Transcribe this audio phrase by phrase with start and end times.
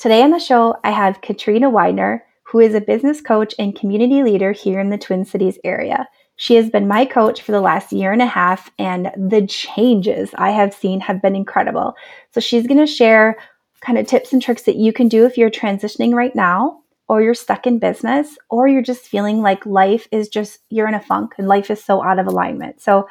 [0.00, 4.22] Today on the show, I have Katrina Widener, who is a business coach and community
[4.22, 6.08] leader here in the Twin Cities area.
[6.36, 10.30] She has been my coach for the last year and a half, and the changes
[10.36, 11.96] I have seen have been incredible.
[12.32, 13.36] So, she's going to share
[13.82, 17.20] kind of tips and tricks that you can do if you're transitioning right now, or
[17.20, 21.00] you're stuck in business, or you're just feeling like life is just, you're in a
[21.00, 22.80] funk and life is so out of alignment.
[22.80, 23.06] So,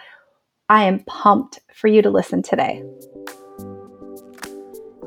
[0.69, 2.83] I am pumped for you to listen today.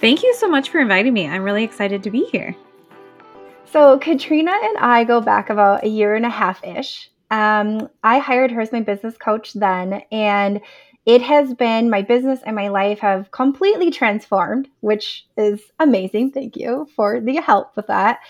[0.00, 1.26] Thank you so much for inviting me.
[1.26, 2.54] I'm really excited to be here.
[3.64, 7.10] So, Katrina and I go back about a year and a half ish.
[7.30, 10.60] Um, I hired her as my business coach then, and
[11.04, 16.30] it has been my business and my life have completely transformed, which is amazing.
[16.30, 18.20] Thank you for the help with that.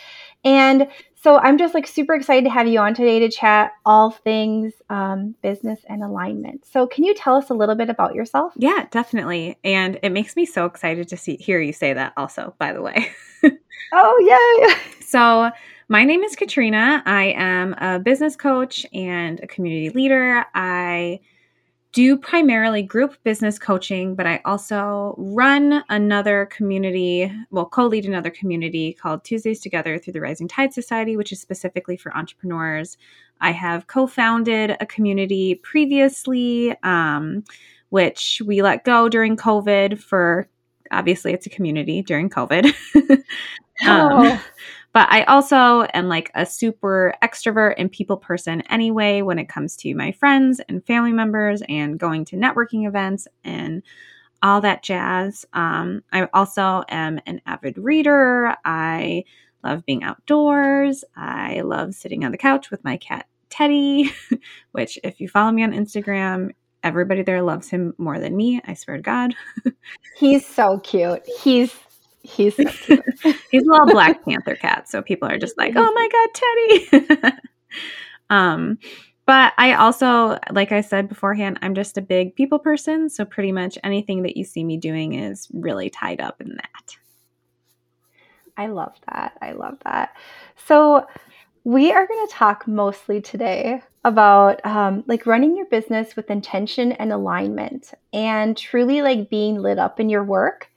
[0.45, 4.11] And so I'm just like super excited to have you on today to chat all
[4.11, 6.65] things um, business and alignment.
[6.65, 8.53] So can you tell us a little bit about yourself?
[8.57, 9.59] Yeah, definitely.
[9.65, 12.83] And it makes me so excited to see hear you say that also, by the
[12.83, 13.11] way.
[13.93, 14.77] oh, yay.
[15.05, 15.51] So
[15.89, 17.03] my name is Katrina.
[17.05, 20.45] I am a business coach and a community leader.
[20.55, 21.21] I
[21.93, 28.31] do primarily group business coaching, but I also run another community, well, co lead another
[28.31, 32.99] community called Tuesdays Together through the Rising Tide Society, which is specifically for entrepreneurs.
[33.41, 37.45] I have co founded a community previously, um,
[37.89, 40.49] which we let go during COVID for
[40.91, 42.67] obviously it's a community during COVID.
[42.97, 43.25] um,
[43.87, 44.45] oh.
[44.93, 49.77] But I also am like a super extrovert and people person anyway when it comes
[49.77, 53.83] to my friends and family members and going to networking events and
[54.43, 55.45] all that jazz.
[55.53, 58.55] Um, I also am an avid reader.
[58.65, 59.25] I
[59.65, 61.05] love being outdoors.
[61.17, 64.13] I love sitting on the couch with my cat Teddy,
[64.73, 66.51] which, if you follow me on Instagram,
[66.83, 68.61] everybody there loves him more than me.
[68.65, 69.35] I swear to God.
[70.17, 71.23] He's so cute.
[71.43, 71.75] He's
[72.29, 72.57] He's.
[73.51, 77.39] He's a little Black Panther cat, so people are just like, "Oh my god, Teddy!"
[78.31, 78.79] um,
[79.27, 83.53] but I also, like I said beforehand, I'm just a big people person, so pretty
[83.53, 86.97] much anything that you see me doing is really tied up in that.
[88.57, 89.37] I love that.
[89.41, 90.17] I love that.
[90.67, 91.07] So,
[91.65, 96.93] we are going to talk mostly today about um, like running your business with intention
[96.93, 100.71] and alignment and truly like being lit up in your work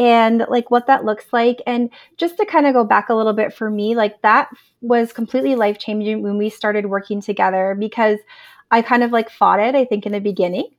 [0.00, 1.60] and like what that looks like.
[1.66, 4.48] And just to kind of go back a little bit for me, like that
[4.80, 8.18] was completely life changing when we started working together because
[8.70, 10.70] I kind of like fought it, I think, in the beginning.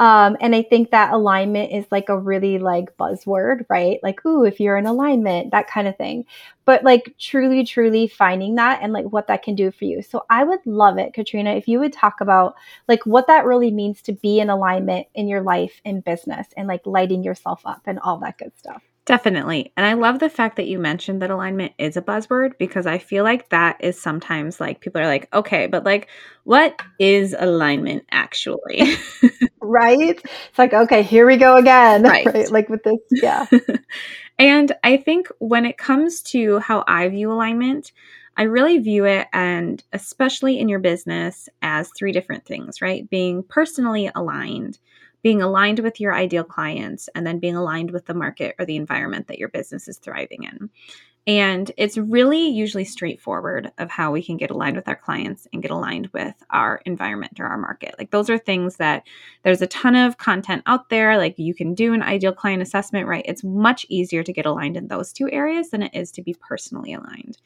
[0.00, 4.00] Um, and I think that alignment is like a really like buzzword, right?
[4.02, 6.24] Like, ooh, if you're in alignment, that kind of thing.
[6.64, 10.02] But like truly, truly finding that and like what that can do for you.
[10.02, 12.54] So I would love it, Katrina, if you would talk about
[12.88, 16.66] like what that really means to be in alignment in your life and business and
[16.66, 18.89] like lighting yourself up and all that good stuff.
[19.10, 19.72] Definitely.
[19.76, 22.98] And I love the fact that you mentioned that alignment is a buzzword because I
[22.98, 26.06] feel like that is sometimes like people are like, okay, but like,
[26.44, 28.94] what is alignment actually?
[29.60, 30.16] right?
[30.24, 32.04] It's like, okay, here we go again.
[32.10, 32.24] Right.
[32.24, 32.48] right?
[32.52, 33.46] Like with this, yeah.
[34.38, 37.90] and I think when it comes to how I view alignment,
[38.36, 43.10] I really view it, and especially in your business, as three different things, right?
[43.10, 44.78] Being personally aligned
[45.22, 48.76] being aligned with your ideal clients and then being aligned with the market or the
[48.76, 50.70] environment that your business is thriving in.
[51.26, 55.60] And it's really usually straightforward of how we can get aligned with our clients and
[55.60, 57.94] get aligned with our environment or our market.
[57.98, 59.06] Like those are things that
[59.42, 61.18] there's a ton of content out there.
[61.18, 63.24] Like you can do an ideal client assessment, right?
[63.28, 66.34] It's much easier to get aligned in those two areas than it is to be
[66.34, 67.36] personally aligned.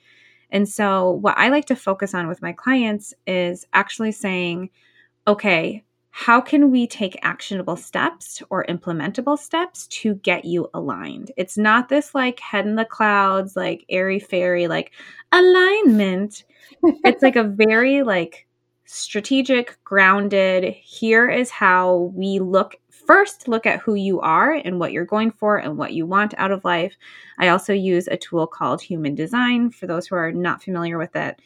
[0.50, 4.70] And so, what I like to focus on with my clients is actually saying,
[5.26, 5.82] okay,
[6.16, 11.32] how can we take actionable steps or implementable steps to get you aligned?
[11.36, 14.92] It's not this like head in the clouds, like airy fairy, like
[15.32, 16.44] alignment.
[16.84, 18.46] it's like a very like
[18.84, 24.92] strategic, grounded, here is how we look first look at who you are and what
[24.92, 26.94] you're going for and what you want out of life.
[27.40, 31.16] I also use a tool called Human Design for those who are not familiar with
[31.16, 31.40] it.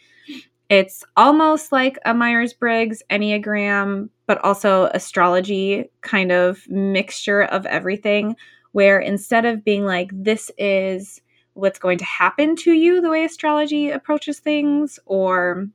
[0.68, 8.36] It's almost like a Myers Briggs Enneagram, but also astrology kind of mixture of everything,
[8.72, 11.22] where instead of being like, this is
[11.54, 15.68] what's going to happen to you the way astrology approaches things, or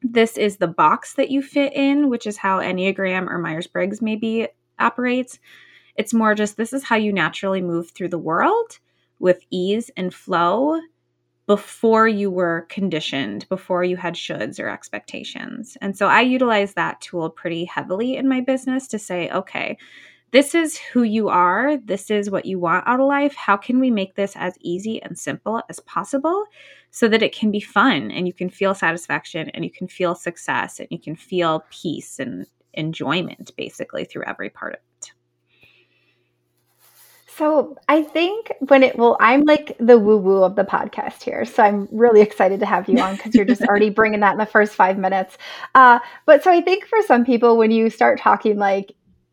[0.00, 4.00] this is the box that you fit in, which is how Enneagram or Myers Briggs
[4.00, 4.48] maybe
[4.78, 5.38] operates.
[5.96, 8.78] It's more just this is how you naturally move through the world
[9.18, 10.80] with ease and flow
[11.46, 15.76] before you were conditioned, before you had shoulds or expectations.
[15.80, 19.76] And so I utilize that tool pretty heavily in my business to say, okay,
[20.30, 21.76] this is who you are.
[21.76, 23.34] This is what you want out of life.
[23.34, 26.44] How can we make this as easy and simple as possible
[26.90, 30.14] so that it can be fun and you can feel satisfaction and you can feel
[30.14, 34.91] success and you can feel peace and enjoyment basically through every part of?
[37.36, 41.44] So I think when it well, I'm like the woo woo of the podcast here.
[41.46, 44.38] So I'm really excited to have you on because you're just already bringing that in
[44.38, 45.38] the first five minutes.
[45.74, 48.92] Uh, but so I think for some people, when you start talking like,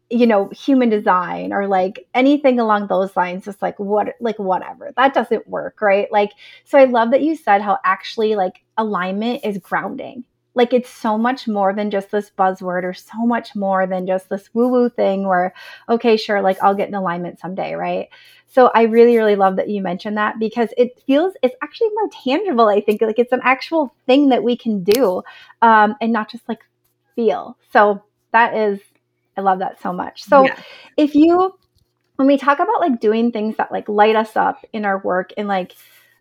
[0.09, 4.91] you know, human design or like anything along those lines, just like what, like whatever,
[4.95, 6.11] that doesn't work, right?
[6.11, 6.31] Like,
[6.63, 10.23] so I love that you said how actually like alignment is grounding
[10.59, 14.27] like it's so much more than just this buzzword or so much more than just
[14.27, 15.53] this woo woo thing where,
[15.87, 18.09] okay, sure, like I'll get in alignment someday, right?
[18.47, 22.09] So I really, really love that you mentioned that because it feels it's actually more
[22.09, 22.67] tangible.
[22.67, 25.23] I think like it's an actual thing that we can do,
[25.61, 26.59] um, and not just like
[27.15, 27.57] feel.
[27.71, 28.03] So
[28.33, 28.81] that is,
[29.37, 30.25] I love that so much.
[30.25, 30.59] So yeah.
[30.97, 31.57] if you,
[32.17, 35.31] when we talk about like doing things that like light us up in our work
[35.37, 35.73] and like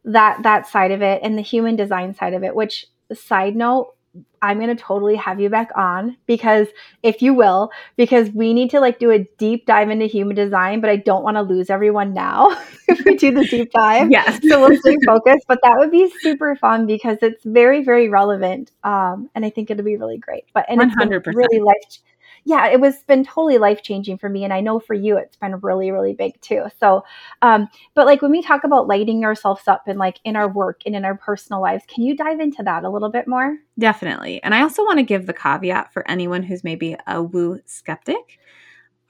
[0.04, 3.94] that that side of it and the human design side of it, which side note
[4.42, 6.68] I'm going to totally have you back on because
[7.02, 10.80] if you will, because we need to like do a deep dive into human design,
[10.80, 12.48] but I don't want to lose everyone now
[12.88, 14.10] if we do the deep dive.
[14.10, 14.40] Yes.
[14.48, 18.70] so we'll stay focused, but that would be super fun because it's very, very relevant.
[18.84, 20.44] Um, and I think it'll be really great.
[20.54, 21.16] But and 100%.
[21.16, 21.98] it's really life
[22.48, 24.42] yeah, it was been totally life changing for me.
[24.42, 26.64] And I know for you, it's been really, really big too.
[26.80, 27.04] So,
[27.42, 30.80] um, but like when we talk about lighting ourselves up and like in our work
[30.86, 33.58] and in our personal lives, can you dive into that a little bit more?
[33.78, 34.42] Definitely.
[34.42, 38.38] And I also want to give the caveat for anyone who's maybe a woo skeptic.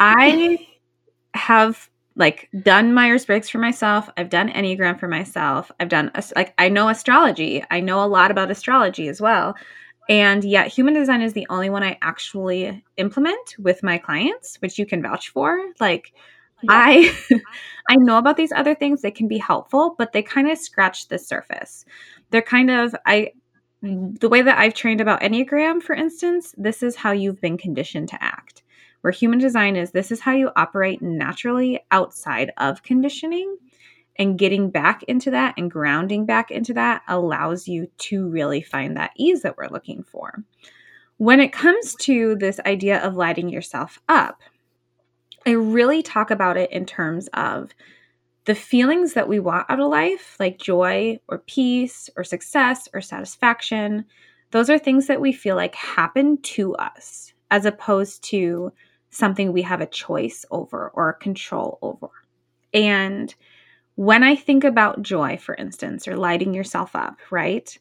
[0.00, 0.58] I
[1.34, 4.10] have like done Myers Briggs for myself.
[4.16, 5.70] I've done Enneagram for myself.
[5.78, 7.62] I've done like I know astrology.
[7.70, 9.54] I know a lot about astrology as well.
[10.08, 14.78] And yet, human design is the only one I actually implement with my clients, which
[14.78, 15.60] you can vouch for.
[15.80, 16.12] Like,
[16.62, 16.70] yeah.
[16.72, 17.14] I
[17.90, 21.08] I know about these other things they can be helpful, but they kind of scratch
[21.08, 21.84] the surface.
[22.30, 23.32] They're kind of I
[23.82, 28.08] the way that I've trained about Enneagram, for instance, this is how you've been conditioned
[28.08, 28.62] to act.
[29.02, 33.56] Where human design is this is how you operate naturally outside of conditioning.
[34.18, 38.96] And getting back into that and grounding back into that allows you to really find
[38.96, 40.42] that ease that we're looking for.
[41.18, 44.40] When it comes to this idea of lighting yourself up,
[45.46, 47.70] I really talk about it in terms of
[48.44, 53.00] the feelings that we want out of life, like joy or peace or success or
[53.00, 54.04] satisfaction.
[54.50, 58.72] Those are things that we feel like happen to us as opposed to
[59.10, 62.10] something we have a choice over or control over.
[62.72, 63.34] And
[63.98, 67.76] when I think about joy, for instance, or lighting yourself up, right?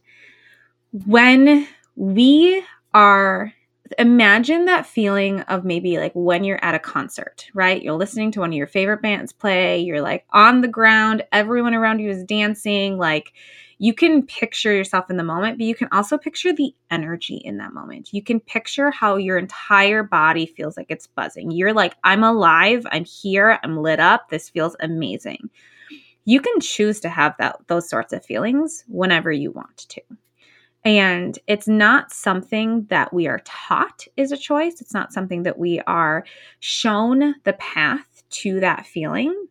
[1.06, 2.64] When we
[2.96, 3.54] are,
[4.00, 7.80] imagine that feeling of maybe like when you're at a concert, right?
[7.80, 11.76] You're listening to one of your favorite bands play, you're like on the ground, everyone
[11.76, 13.34] around you is dancing, like,
[13.78, 17.58] you can picture yourself in the moment, but you can also picture the energy in
[17.58, 18.12] that moment.
[18.12, 21.52] You can picture how your entire body feels like it's buzzing.
[21.52, 25.52] You're like, I'm alive, I'm here, I'm lit up, this feels amazing
[26.28, 30.02] you can choose to have that those sorts of feelings whenever you want to.
[30.84, 34.82] And it's not something that we are taught is a choice.
[34.82, 36.26] It's not something that we are
[36.60, 39.48] shown the path to that feeling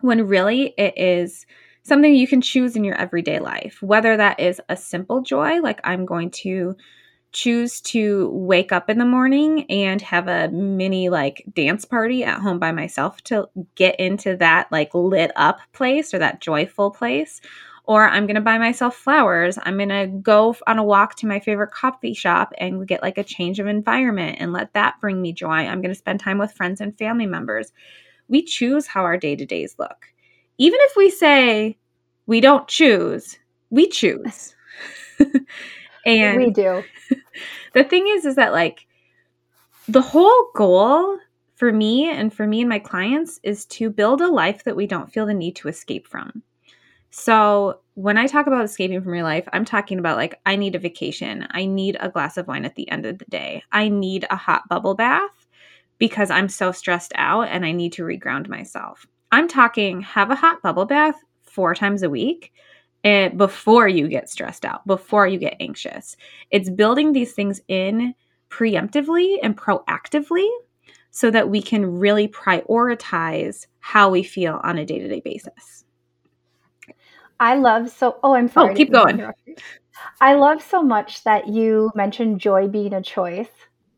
[0.00, 1.44] when really it is
[1.82, 5.80] something you can choose in your everyday life, whether that is a simple joy, like
[5.82, 6.76] I'm going to
[7.32, 12.40] choose to wake up in the morning and have a mini like dance party at
[12.40, 17.40] home by myself to get into that like lit up place or that joyful place
[17.88, 19.58] or I'm going to buy myself flowers.
[19.62, 23.16] I'm going to go on a walk to my favorite coffee shop and get like
[23.16, 25.48] a change of environment and let that bring me joy.
[25.48, 27.72] I'm going to spend time with friends and family members.
[28.28, 30.04] We choose how our day to days look.
[30.58, 31.78] Even if we say
[32.26, 33.38] we don't choose,
[33.70, 34.54] we choose.
[36.08, 36.82] and we do.
[37.74, 38.86] the thing is, is that like
[39.88, 41.18] the whole goal
[41.54, 44.86] for me and for me and my clients is to build a life that we
[44.86, 46.42] don't feel the need to escape from.
[47.10, 50.76] So, when I talk about escaping from your life, I'm talking about like, I need
[50.76, 51.48] a vacation.
[51.50, 53.64] I need a glass of wine at the end of the day.
[53.72, 55.46] I need a hot bubble bath
[55.98, 59.04] because I'm so stressed out and I need to reground myself.
[59.32, 62.52] I'm talking have a hot bubble bath four times a week
[63.04, 66.16] and before you get stressed out, before you get anxious.
[66.50, 68.14] It's building these things in
[68.50, 70.48] preemptively and proactively
[71.10, 75.84] so that we can really prioritize how we feel on a day to day basis.
[77.40, 78.18] I love so.
[78.22, 78.72] Oh, I'm oh, sorry.
[78.72, 79.24] Oh, keep going.
[80.20, 83.48] I love so much that you mentioned joy being a choice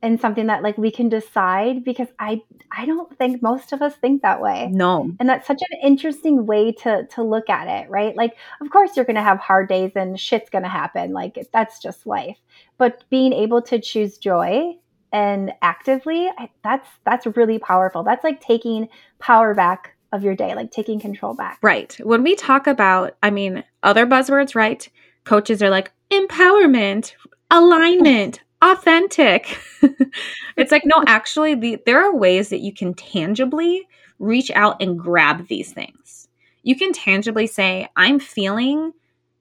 [0.03, 2.43] and something that like we can decide because I
[2.73, 4.69] I don't think most of us think that way.
[4.73, 5.11] No.
[5.21, 8.17] And that's such an interesting way to to look at it, right?
[8.17, 11.13] Like of course you're to have hard days and shit's to happen.
[11.13, 12.39] Like that's just life.
[12.79, 14.77] But being able to choose joy
[15.13, 16.31] and actively,
[16.63, 18.03] that's that's really powerful.
[18.03, 18.89] That's like taking
[19.19, 21.59] power back of your day, like taking control back.
[21.63, 21.95] Right.
[22.03, 24.89] When we talk about, I mean, other buzzwords, right?
[25.25, 27.13] Coaches are like empowerment,
[27.51, 29.59] alignment, authentic.
[30.57, 33.87] it's like, no, actually, the, there are ways that you can tangibly
[34.19, 36.29] reach out and grab these things.
[36.63, 38.93] You can tangibly say, I'm feeling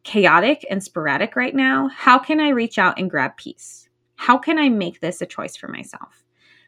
[0.03, 1.89] chaotic and sporadic right now.
[1.89, 3.89] How can I reach out and grab peace?
[4.15, 6.23] How can I make this a choice for myself?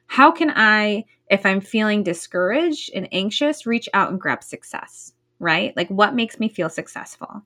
[0.08, 5.76] How can I, if I'm feeling discouraged and anxious, reach out and grab success, right?
[5.78, 7.44] Like what makes me feel successful?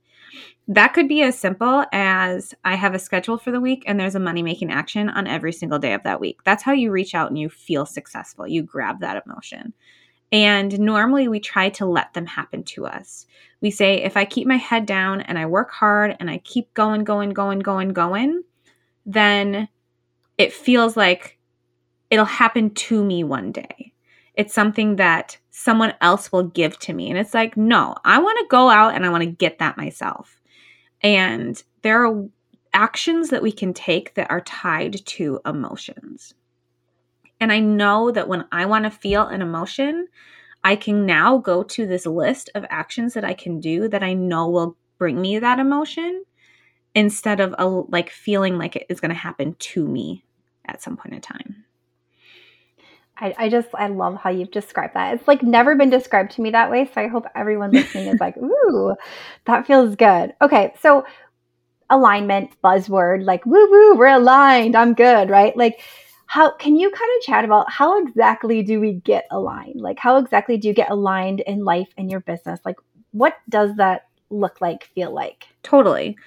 [0.67, 4.15] That could be as simple as I have a schedule for the week and there's
[4.15, 6.43] a money making action on every single day of that week.
[6.43, 8.47] That's how you reach out and you feel successful.
[8.47, 9.73] You grab that emotion.
[10.31, 13.27] And normally we try to let them happen to us.
[13.61, 16.73] We say, if I keep my head down and I work hard and I keep
[16.73, 18.43] going, going, going, going, going,
[19.05, 19.69] then
[20.37, 21.37] it feels like
[22.09, 23.93] it'll happen to me one day.
[24.33, 27.09] It's something that someone else will give to me.
[27.09, 29.77] And it's like, no, I want to go out and I want to get that
[29.77, 30.41] myself.
[31.01, 32.25] And there are
[32.73, 36.33] actions that we can take that are tied to emotions.
[37.39, 40.07] And I know that when I want to feel an emotion,
[40.61, 44.13] I can now go to this list of actions that I can do that I
[44.13, 46.25] know will bring me that emotion
[46.93, 50.25] instead of a, like feeling like it is going to happen to me
[50.65, 51.64] at some point in time.
[53.17, 55.13] I, I just I love how you've described that.
[55.13, 56.89] It's like never been described to me that way.
[56.93, 58.95] So I hope everyone listening is like, ooh,
[59.45, 60.33] that feels good.
[60.41, 61.05] Okay, so
[61.89, 65.55] alignment buzzword, like woo woo, we're aligned, I'm good, right?
[65.55, 65.79] Like
[66.27, 69.79] how can you kind of chat about how exactly do we get aligned?
[69.79, 72.59] Like how exactly do you get aligned in life and your business?
[72.65, 72.77] Like
[73.11, 75.47] what does that look like, feel like?
[75.63, 76.17] Totally.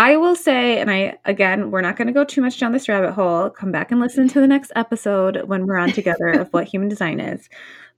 [0.00, 2.88] I will say, and I again, we're not going to go too much down this
[2.88, 3.50] rabbit hole.
[3.50, 6.88] Come back and listen to the next episode when we're on together of what human
[6.88, 7.50] design is.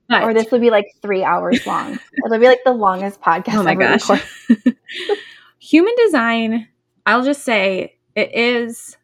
[0.09, 1.97] But, or this will be like three hours long.
[2.25, 3.55] It'll be like the longest podcast.
[3.55, 4.03] Oh my gosh!
[5.59, 6.67] human design.
[7.05, 8.97] I'll just say it is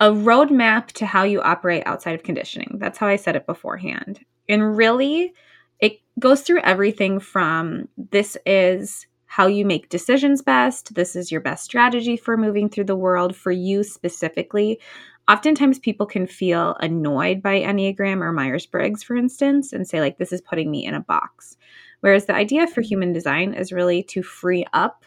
[0.00, 2.78] a roadmap to how you operate outside of conditioning.
[2.80, 4.18] That's how I said it beforehand.
[4.48, 5.32] And really,
[5.78, 10.92] it goes through everything from this is how you make decisions best.
[10.96, 14.80] This is your best strategy for moving through the world for you specifically.
[15.28, 20.18] Oftentimes, people can feel annoyed by Enneagram or Myers Briggs, for instance, and say, like,
[20.18, 21.56] this is putting me in a box.
[22.00, 22.88] Whereas the idea for mm-hmm.
[22.88, 25.04] human design is really to free up,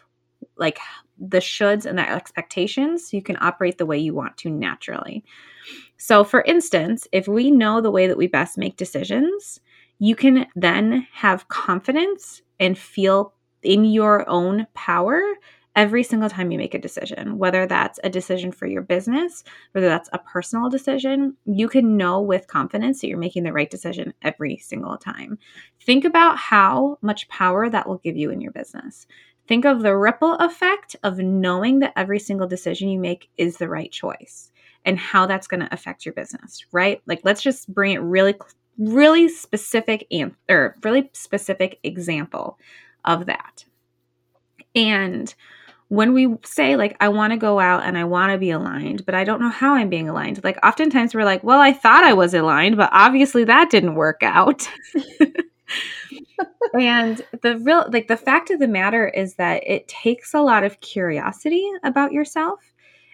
[0.55, 0.79] like,
[1.19, 5.25] the shoulds and the expectations so you can operate the way you want to naturally.
[5.97, 9.59] So, for instance, if we know the way that we best make decisions,
[9.99, 13.33] you can then have confidence and feel
[13.63, 15.21] in your own power
[15.75, 19.87] every single time you make a decision, whether that's a decision for your business, whether
[19.87, 24.13] that's a personal decision, you can know with confidence that you're making the right decision
[24.21, 25.37] every single time.
[25.81, 29.07] Think about how much power that will give you in your business.
[29.47, 33.67] Think of the ripple effect of knowing that every single decision you make is the
[33.67, 34.51] right choice
[34.85, 37.01] and how that's going to affect your business, right?
[37.07, 38.35] Like let's just bring it really
[38.77, 42.57] really specific and or really specific example
[43.05, 43.65] of that.
[44.75, 45.33] And
[45.89, 49.05] when we say like i want to go out and i want to be aligned
[49.05, 52.03] but i don't know how i'm being aligned like oftentimes we're like well i thought
[52.03, 54.67] i was aligned but obviously that didn't work out
[56.73, 60.63] and the real like the fact of the matter is that it takes a lot
[60.63, 62.59] of curiosity about yourself.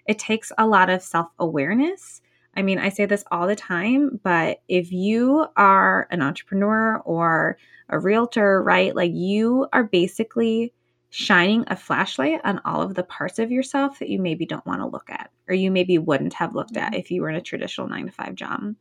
[0.05, 2.22] It takes a lot of self-awareness.
[2.56, 7.58] I mean, I say this all the time, but if you are an entrepreneur or
[7.89, 8.96] a realtor, right?
[8.96, 10.74] Like you are basically
[11.12, 14.79] shining a flashlight on all of the parts of yourself that you maybe don't want
[14.79, 17.00] to look at or you maybe wouldn't have looked at mm-hmm.
[17.00, 18.75] if you were in a traditional 9 to 5 job.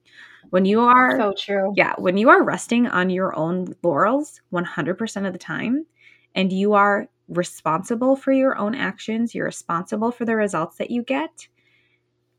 [0.51, 1.73] When you are So true.
[1.77, 5.87] Yeah, when you are resting on your own laurels 100% of the time
[6.35, 11.03] and you are responsible for your own actions, you're responsible for the results that you
[11.03, 11.49] get,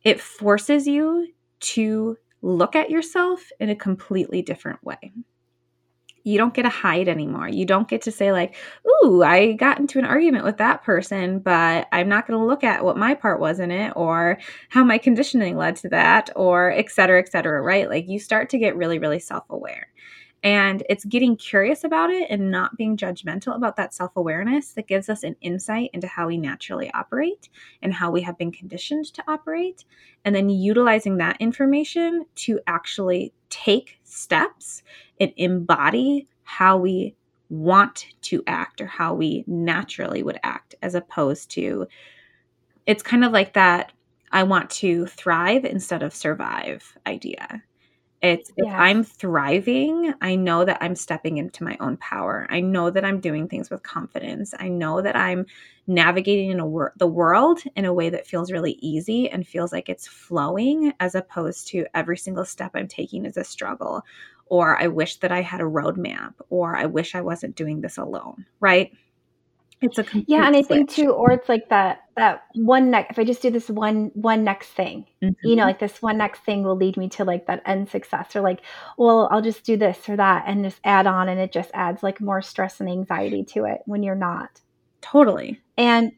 [0.03, 1.27] it forces you
[1.59, 5.13] to look at yourself in a completely different way
[6.23, 7.47] you don't get to hide anymore.
[7.47, 8.55] You don't get to say, like,
[8.87, 12.63] ooh, I got into an argument with that person, but I'm not going to look
[12.63, 14.37] at what my part was in it or
[14.69, 17.89] how my conditioning led to that or et cetera, et cetera, right?
[17.89, 19.87] Like you start to get really, really self aware.
[20.41, 24.87] And it's getting curious about it and not being judgmental about that self awareness that
[24.87, 27.49] gives us an insight into how we naturally operate
[27.81, 29.83] and how we have been conditioned to operate.
[30.23, 34.83] And then utilizing that information to actually take steps
[35.19, 37.15] and embody how we
[37.49, 41.87] want to act or how we naturally would act, as opposed to
[42.85, 43.91] it's kind of like that
[44.31, 47.63] I want to thrive instead of survive idea.
[48.21, 52.45] It's if I'm thriving, I know that I'm stepping into my own power.
[52.49, 54.53] I know that I'm doing things with confidence.
[54.59, 55.45] I know that I'm
[55.87, 59.71] navigating in a wor- the world in a way that feels really easy and feels
[59.71, 64.03] like it's flowing as opposed to every single step I'm taking is a struggle
[64.47, 67.97] or I wish that I had a roadmap or I wish I wasn't doing this
[67.97, 68.91] alone, right?
[69.81, 73.11] It's a yeah, and I think too, or it's like that that one next.
[73.11, 75.47] If I just do this one one next thing, mm-hmm.
[75.47, 78.35] you know, like this one next thing will lead me to like that end success,
[78.35, 78.61] or like,
[78.97, 82.03] well, I'll just do this or that, and just add on, and it just adds
[82.03, 84.59] like more stress and anxiety to it when you're not
[85.01, 85.61] totally.
[85.77, 86.11] And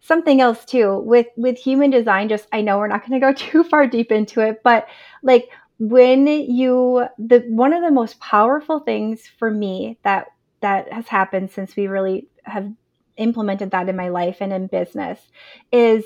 [0.00, 3.32] something else too with with human design, just I know we're not going to go
[3.36, 4.86] too far deep into it, but
[5.22, 10.26] like when you the one of the most powerful things for me that
[10.60, 12.70] that has happened since we really have
[13.16, 15.20] implemented that in my life and in business
[15.72, 16.04] is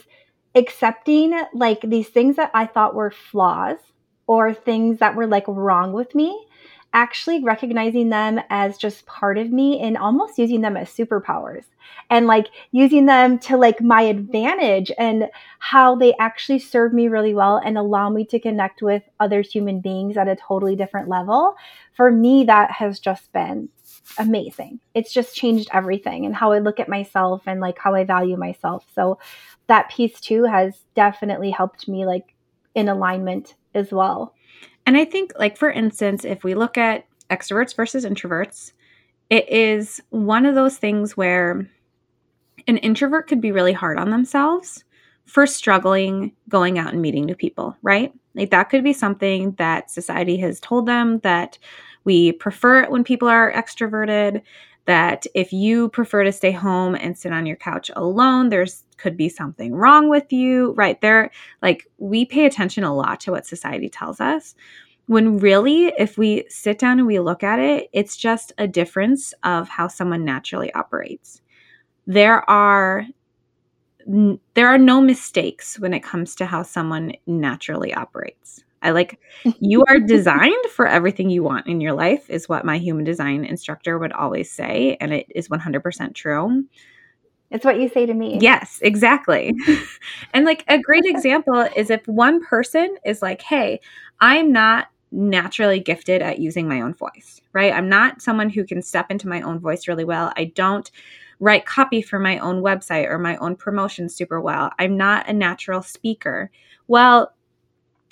[0.54, 3.78] accepting like these things that I thought were flaws
[4.26, 6.46] or things that were like wrong with me,
[6.92, 11.64] actually recognizing them as just part of me and almost using them as superpowers
[12.10, 15.28] and like using them to like my advantage and
[15.60, 19.80] how they actually serve me really well and allow me to connect with other human
[19.80, 21.54] beings at a totally different level.
[21.94, 23.68] For me, that has just been
[24.18, 24.80] amazing.
[24.94, 28.36] It's just changed everything and how I look at myself and like how I value
[28.36, 28.86] myself.
[28.94, 29.18] So
[29.66, 32.34] that piece too has definitely helped me like
[32.74, 34.34] in alignment as well.
[34.86, 38.72] And I think like for instance, if we look at extroverts versus introverts,
[39.28, 41.68] it is one of those things where
[42.66, 44.84] an introvert could be really hard on themselves
[45.26, 48.12] for struggling going out and meeting new people, right?
[48.34, 51.58] Like that could be something that society has told them that
[52.04, 54.42] we prefer it when people are extroverted,
[54.86, 59.16] that if you prefer to stay home and sit on your couch alone, there's could
[59.16, 61.00] be something wrong with you, right?
[61.00, 61.30] There
[61.62, 64.54] like we pay attention a lot to what society tells us.
[65.06, 69.34] When really, if we sit down and we look at it, it's just a difference
[69.42, 71.40] of how someone naturally operates.
[72.06, 73.06] There are
[74.54, 78.64] there are no mistakes when it comes to how someone naturally operates.
[78.82, 79.18] I like
[79.60, 83.44] you are designed for everything you want in your life, is what my human design
[83.44, 84.96] instructor would always say.
[85.00, 86.64] And it is 100% true.
[87.50, 88.38] It's what you say to me.
[88.40, 89.54] Yes, exactly.
[90.32, 93.80] and like a great example is if one person is like, hey,
[94.20, 97.72] I'm not naturally gifted at using my own voice, right?
[97.72, 100.32] I'm not someone who can step into my own voice really well.
[100.36, 100.88] I don't
[101.40, 104.70] write copy for my own website or my own promotion super well.
[104.78, 106.50] I'm not a natural speaker.
[106.86, 107.32] Well,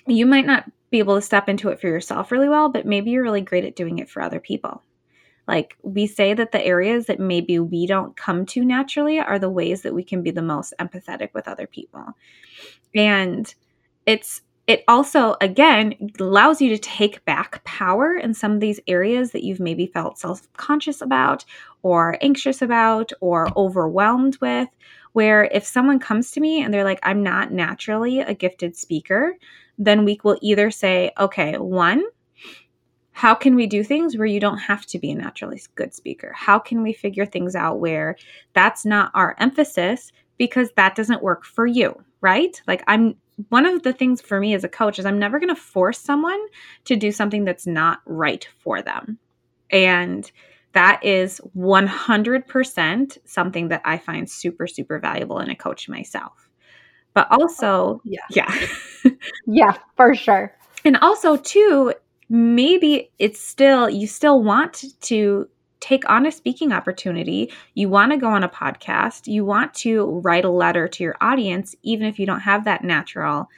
[0.08, 3.10] you might not be able to step into it for yourself really well, but maybe
[3.10, 4.82] you're really great at doing it for other people.
[5.46, 9.50] Like we say that the areas that maybe we don't come to naturally are the
[9.50, 12.04] ways that we can be the most empathetic with other people.
[12.94, 13.52] And
[14.04, 19.30] it's it also again allows you to take back power in some of these areas
[19.30, 21.46] that you've maybe felt self-conscious about
[21.82, 24.68] or anxious about or overwhelmed with
[25.14, 29.34] where if someone comes to me and they're like I'm not naturally a gifted speaker
[29.78, 32.04] then we will either say, okay, one,
[33.12, 36.32] how can we do things where you don't have to be a naturally good speaker?
[36.34, 38.16] How can we figure things out where
[38.52, 42.60] that's not our emphasis because that doesn't work for you, right?
[42.66, 43.16] Like, I'm
[43.48, 45.98] one of the things for me as a coach is I'm never going to force
[45.98, 46.40] someone
[46.84, 49.18] to do something that's not right for them.
[49.70, 50.30] And
[50.72, 56.47] That is 100% something that I find super, super valuable in a coach myself.
[57.14, 58.20] But also, yeah.
[58.30, 58.66] Yeah.
[59.46, 60.54] yeah, for sure.
[60.84, 61.94] And also, too,
[62.28, 65.48] maybe it's still, you still want to
[65.80, 67.52] take on a speaking opportunity.
[67.74, 69.26] You want to go on a podcast.
[69.26, 72.84] You want to write a letter to your audience, even if you don't have that
[72.84, 73.48] natural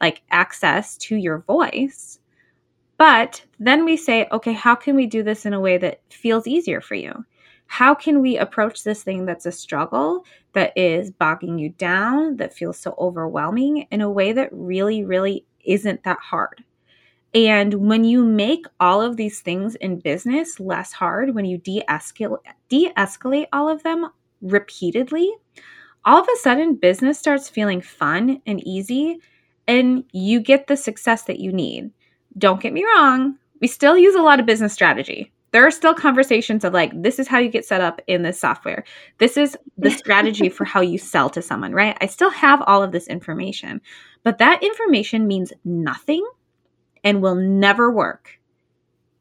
[0.00, 2.18] like access to your voice.
[2.96, 6.46] But then we say, okay, how can we do this in a way that feels
[6.46, 7.24] easier for you?
[7.70, 12.52] How can we approach this thing that's a struggle, that is bogging you down, that
[12.52, 16.64] feels so overwhelming in a way that really, really isn't that hard?
[17.32, 21.84] And when you make all of these things in business less hard, when you de
[21.88, 24.08] escalate all of them
[24.42, 25.32] repeatedly,
[26.04, 29.20] all of a sudden business starts feeling fun and easy
[29.68, 31.92] and you get the success that you need.
[32.36, 35.32] Don't get me wrong, we still use a lot of business strategy.
[35.52, 38.38] There are still conversations of like, this is how you get set up in this
[38.38, 38.84] software.
[39.18, 41.96] This is the strategy for how you sell to someone, right?
[42.00, 43.80] I still have all of this information,
[44.22, 46.26] but that information means nothing
[47.02, 48.40] and will never work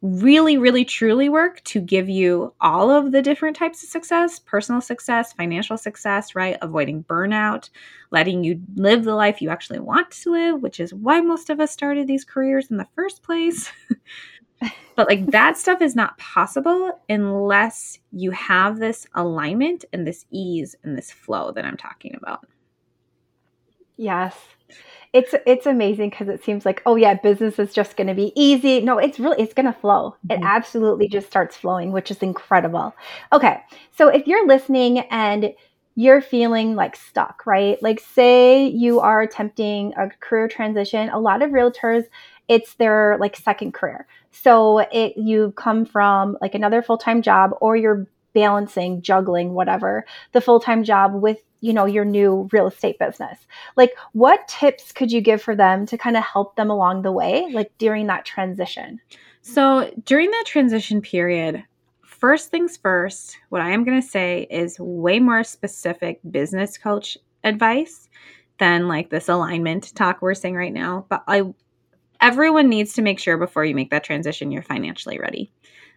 [0.02, 4.80] really, really, truly work to give you all of the different types of success personal
[4.80, 6.58] success, financial success, right?
[6.62, 7.70] Avoiding burnout,
[8.12, 11.60] letting you live the life you actually want to live, which is why most of
[11.60, 13.72] us started these careers in the first place.
[14.96, 20.76] but like that stuff is not possible unless you have this alignment and this ease
[20.84, 22.46] and this flow that I'm talking about.
[23.96, 24.36] Yes.
[25.12, 28.32] It's it's amazing because it seems like oh yeah business is just going to be
[28.36, 28.80] easy.
[28.82, 30.42] No it's really it's going to flow mm-hmm.
[30.42, 32.96] it absolutely just starts flowing which is incredible.
[33.34, 33.60] Okay.
[33.98, 35.54] So if you're listening and
[35.96, 37.82] you're feeling like stuck right?
[37.82, 42.04] Like say you are attempting a career transition a lot of realtors
[42.50, 47.76] it's their like second career so it you come from like another full-time job or
[47.76, 53.38] you're balancing juggling whatever the full-time job with you know your new real estate business.
[53.76, 57.12] Like what tips could you give for them to kind of help them along the
[57.12, 59.00] way like during that transition?
[59.42, 61.64] So during that transition period
[62.20, 67.18] first things first what i am going to say is way more specific business coach
[67.46, 68.10] advice
[68.58, 71.42] than like this alignment talk we're saying right now but i
[72.22, 75.52] everyone needs to make sure before you make that transition you're financially ready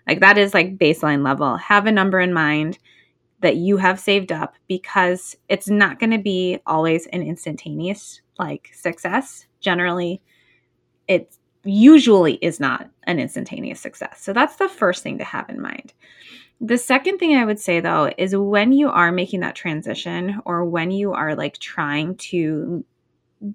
[0.06, 2.78] like that is like baseline level have a number in mind
[3.42, 8.70] that you have saved up because it's not going to be always an instantaneous like
[8.72, 9.46] success.
[9.60, 10.22] Generally,
[11.08, 14.22] it usually is not an instantaneous success.
[14.22, 15.92] So that's the first thing to have in mind.
[16.60, 20.64] The second thing I would say though is when you are making that transition or
[20.64, 22.84] when you are like trying to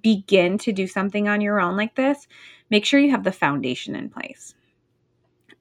[0.02, 2.28] begin to do something on your own like this,
[2.70, 4.54] make sure you have the foundation in place.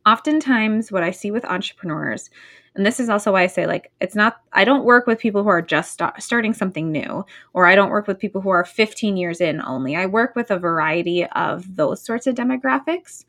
[0.04, 2.30] Oftentimes, what I see with entrepreneurs
[2.76, 5.42] and this is also why I say, like, it's not, I don't work with people
[5.42, 8.66] who are just start, starting something new, or I don't work with people who are
[8.66, 9.96] 15 years in only.
[9.96, 13.24] I work with a variety of those sorts of demographics.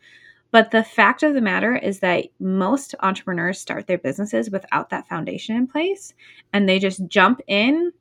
[0.52, 5.08] But the fact of the matter is that most entrepreneurs start their businesses without that
[5.08, 6.14] foundation in place
[6.54, 7.92] and they just jump in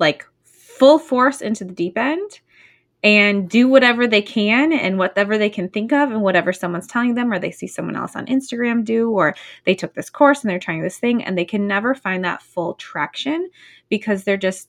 [0.00, 2.40] like full force into the deep end
[3.02, 7.14] and do whatever they can and whatever they can think of and whatever someone's telling
[7.14, 10.50] them or they see someone else on Instagram do or they took this course and
[10.50, 13.48] they're trying this thing and they can never find that full traction
[13.88, 14.68] because they're just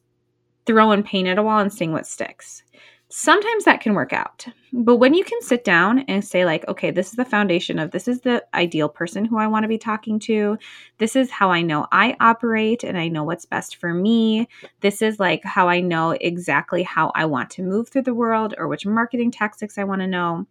[0.65, 2.63] throwing paint at a wall and seeing what sticks
[3.09, 4.45] sometimes that can work out.
[4.73, 7.91] But when you can sit down and say, like, okay, this is the foundation of
[7.91, 10.57] this is the ideal person who I want to be talking to.
[10.97, 14.47] This is how I know I operate and I know what's best for me.
[14.81, 18.53] This is like how I know exactly how I want to move through the world
[18.57, 20.45] or which marketing tactics I want to know.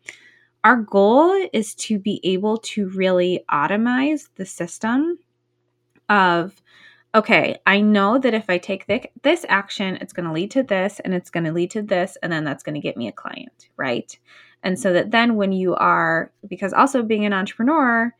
[0.64, 5.18] Our goal is to be able to really automize the system
[6.08, 6.60] of
[7.16, 10.62] okay, I know that if I take th- this action, it's going to lead to
[10.62, 13.08] this and it's going to lead to this, and then that's going to get me
[13.08, 14.16] a client, right?
[14.62, 18.14] And so that then when you are, because also being an entrepreneur,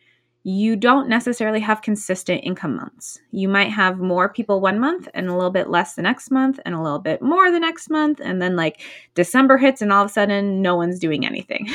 [0.45, 3.19] you don't necessarily have consistent income months.
[3.33, 6.61] You might have more people one month and a little bit less the next month
[6.65, 8.21] and a little bit more the next month.
[8.23, 8.81] And then like
[9.15, 11.69] December hits and all of a sudden no one's doing anything.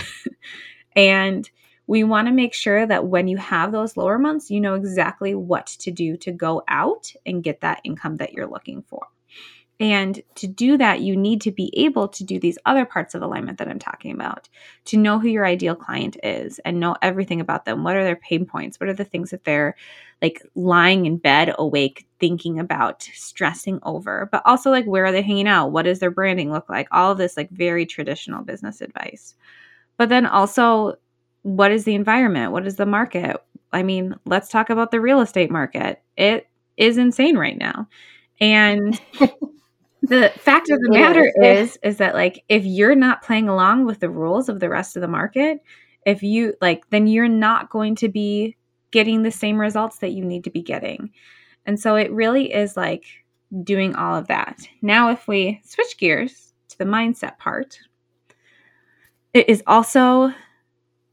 [0.96, 1.50] and
[1.92, 5.36] we want to make sure that when you have those lower months, you know exactly
[5.36, 9.08] what to do to go out and get that income that you're looking for.
[9.78, 13.22] And to do that, you need to be able to do these other parts of
[13.22, 14.48] alignment that I'm talking about,
[14.86, 17.84] to know who your ideal client is and know everything about them.
[17.84, 18.80] What are their pain points?
[18.80, 19.76] What are the things that they're
[20.22, 24.30] like lying in bed awake thinking about, stressing over?
[24.32, 25.74] But also, like, where are they hanging out?
[25.74, 26.88] What does their branding look like?
[26.92, 29.36] All of this, like, very traditional business advice.
[29.98, 30.96] But then also,
[31.44, 32.52] what is the environment?
[32.52, 33.38] What is the market?
[33.74, 36.02] I mean, let's talk about the real estate market.
[36.18, 37.88] It is insane right now.
[38.40, 39.00] And
[40.02, 41.78] the fact of the matter is.
[41.84, 45.02] is that like if you're not playing along with the rules of the rest of
[45.02, 45.60] the market,
[46.06, 48.56] if you like then you're not going to be
[48.92, 51.12] getting the same results that you need to be getting.
[51.66, 53.06] And so it really is like
[53.64, 54.60] doing all of that.
[54.82, 57.78] Now if we switch gears to the mindset part,
[59.34, 60.34] it is also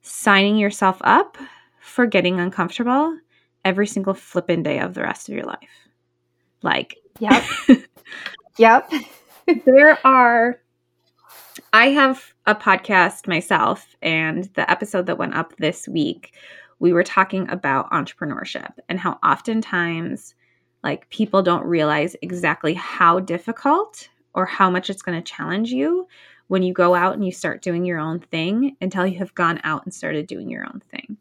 [0.09, 1.37] signing yourself up
[1.81, 3.17] for getting uncomfortable
[3.65, 5.89] every single flippin' day of the rest of your life.
[6.63, 7.45] Like, yep.
[8.59, 8.91] yep.
[9.65, 10.61] there are,
[11.73, 16.35] I have a podcast myself, and the episode that went up this week,
[16.79, 20.35] we were talking about entrepreneurship and how oftentimes,
[20.83, 26.07] like, people don't realize exactly how difficult or how much it's going to challenge you
[26.49, 29.61] when you go out and you start doing your own thing until you have gone
[29.65, 31.17] out and started doing your own thing.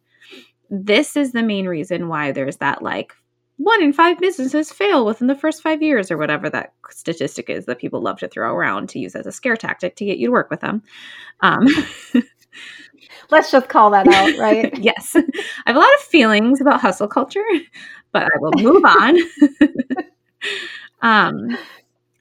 [0.70, 3.14] This is the main reason why there's that like
[3.58, 7.66] one in five businesses fail within the first five years, or whatever that statistic is
[7.66, 10.28] that people love to throw around to use as a scare tactic to get you
[10.28, 10.84] to work with them.
[11.42, 11.68] Um,
[13.30, 14.76] Let's just call that out, right?
[14.82, 15.16] yes.
[15.16, 15.22] I
[15.66, 17.44] have a lot of feelings about hustle culture,
[18.12, 19.18] but I will move on.
[21.02, 21.58] um,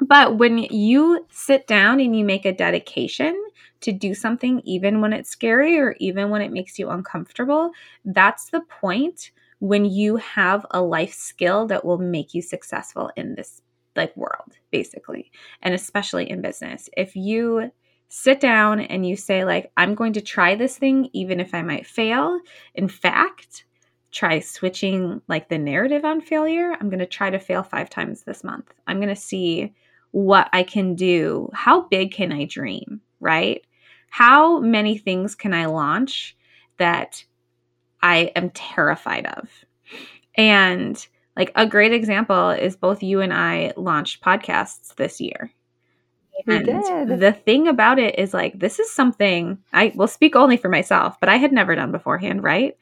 [0.00, 3.34] but when you sit down and you make a dedication
[3.80, 7.70] to do something, even when it's scary or even when it makes you uncomfortable,
[8.04, 13.34] that's the point when you have a life skill that will make you successful in
[13.34, 13.62] this
[13.94, 15.30] like world basically
[15.62, 16.90] and especially in business.
[16.96, 17.70] If you
[18.08, 21.60] sit down and you say like i'm going to try this thing even if i
[21.60, 22.38] might fail
[22.76, 23.64] in fact
[24.16, 26.74] try switching like the narrative on failure.
[26.80, 28.72] I'm going to try to fail 5 times this month.
[28.86, 29.74] I'm going to see
[30.16, 31.50] what I can do.
[31.52, 33.62] How big can I dream, right?
[34.08, 36.34] How many things can I launch
[36.78, 37.22] that
[38.02, 39.50] I am terrified of?
[40.34, 45.52] And like a great example is both you and I launched podcasts this year.
[46.46, 47.20] We did.
[47.20, 51.20] the thing about it is like this is something I will speak only for myself,
[51.20, 52.74] but I had never done beforehand, right?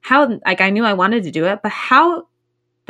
[0.00, 2.26] How like I knew I wanted to do it, but how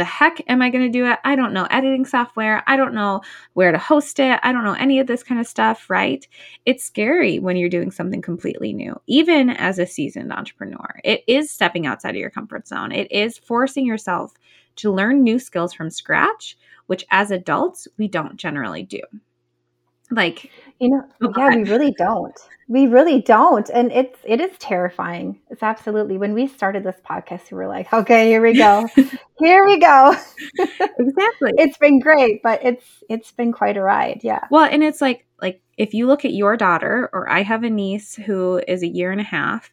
[0.01, 1.19] the heck am I going to do it?
[1.25, 2.65] I don't know editing software.
[2.67, 3.21] I don't know
[3.53, 4.41] where to host it.
[4.43, 6.27] I don't know any of this kind of stuff, right?
[6.65, 11.01] It's scary when you're doing something completely new, even as a seasoned entrepreneur.
[11.05, 14.33] It is stepping outside of your comfort zone, it is forcing yourself
[14.77, 19.03] to learn new skills from scratch, which as adults, we don't generally do.
[20.11, 22.39] Like, you know, oh, yeah, we really don't.
[22.69, 23.69] We really don't.
[23.71, 25.41] And it's it is terrifying.
[25.51, 28.89] It's absolutely when we started this podcast, we were like, okay, here we go.
[29.39, 30.15] here we go.
[30.59, 31.53] exactly.
[31.59, 34.21] It's been great, but it's it's been quite a ride.
[34.23, 34.47] Yeah.
[34.51, 37.71] Well, and it's like like if you look at your daughter, or I have a
[37.71, 39.71] niece who is a year and a half,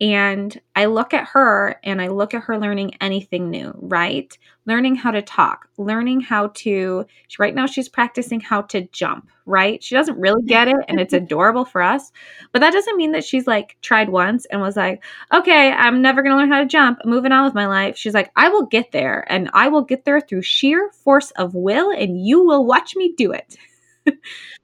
[0.00, 4.36] and I look at her and I look at her learning anything new, right?
[4.64, 7.04] Learning how to talk, learning how to,
[7.38, 9.82] right now she's practicing how to jump, right?
[9.82, 12.12] She doesn't really get it and it's adorable for us.
[12.52, 16.22] But that doesn't mean that she's like tried once and was like, okay, I'm never
[16.22, 17.98] going to learn how to jump, moving on with my life.
[17.98, 21.54] She's like, I will get there and I will get there through sheer force of
[21.54, 23.56] will and you will watch me do it.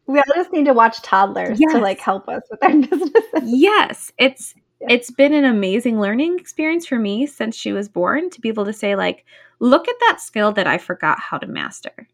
[0.07, 1.72] we all just need to watch toddlers yes.
[1.72, 3.42] to like help us with our businesses.
[3.44, 8.41] Yes, it's it's been an amazing learning experience for me since she was born to
[8.41, 9.25] be able to say like
[9.59, 12.09] look at that skill that i forgot how to master.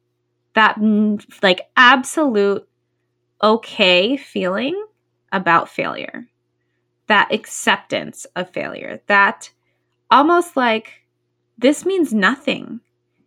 [0.54, 0.78] That
[1.42, 2.68] like absolute
[3.42, 4.86] okay feeling
[5.32, 6.28] about failure.
[7.08, 9.00] That acceptance of failure.
[9.06, 9.50] That
[10.10, 11.02] almost like
[11.58, 12.80] this means nothing.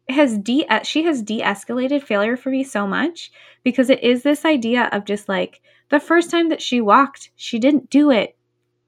[0.08, 3.32] It has de uh, she has de-escalated failure for me so much
[3.64, 7.58] because it is this idea of just like the first time that she walked she
[7.58, 8.38] didn't do it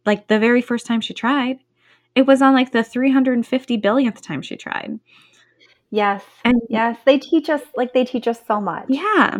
[0.07, 1.59] like the very first time she tried.
[2.15, 4.99] It was on like the 350 billionth time she tried.
[5.91, 6.23] Yes.
[6.43, 8.85] And yes, they teach us like they teach us so much.
[8.89, 9.37] Yeah.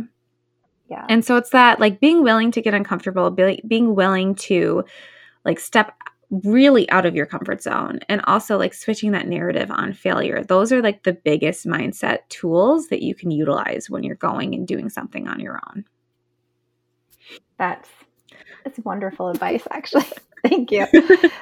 [0.89, 1.05] Yeah.
[1.09, 4.85] And so it's that like being willing to get uncomfortable, being willing to
[5.43, 5.95] like step
[6.29, 10.43] really out of your comfort zone and also like switching that narrative on failure.
[10.43, 14.67] Those are like the biggest mindset tools that you can utilize when you're going and
[14.67, 15.85] doing something on your own.
[17.57, 17.89] That's
[18.63, 20.05] that's wonderful advice actually.
[20.49, 20.85] Thank you.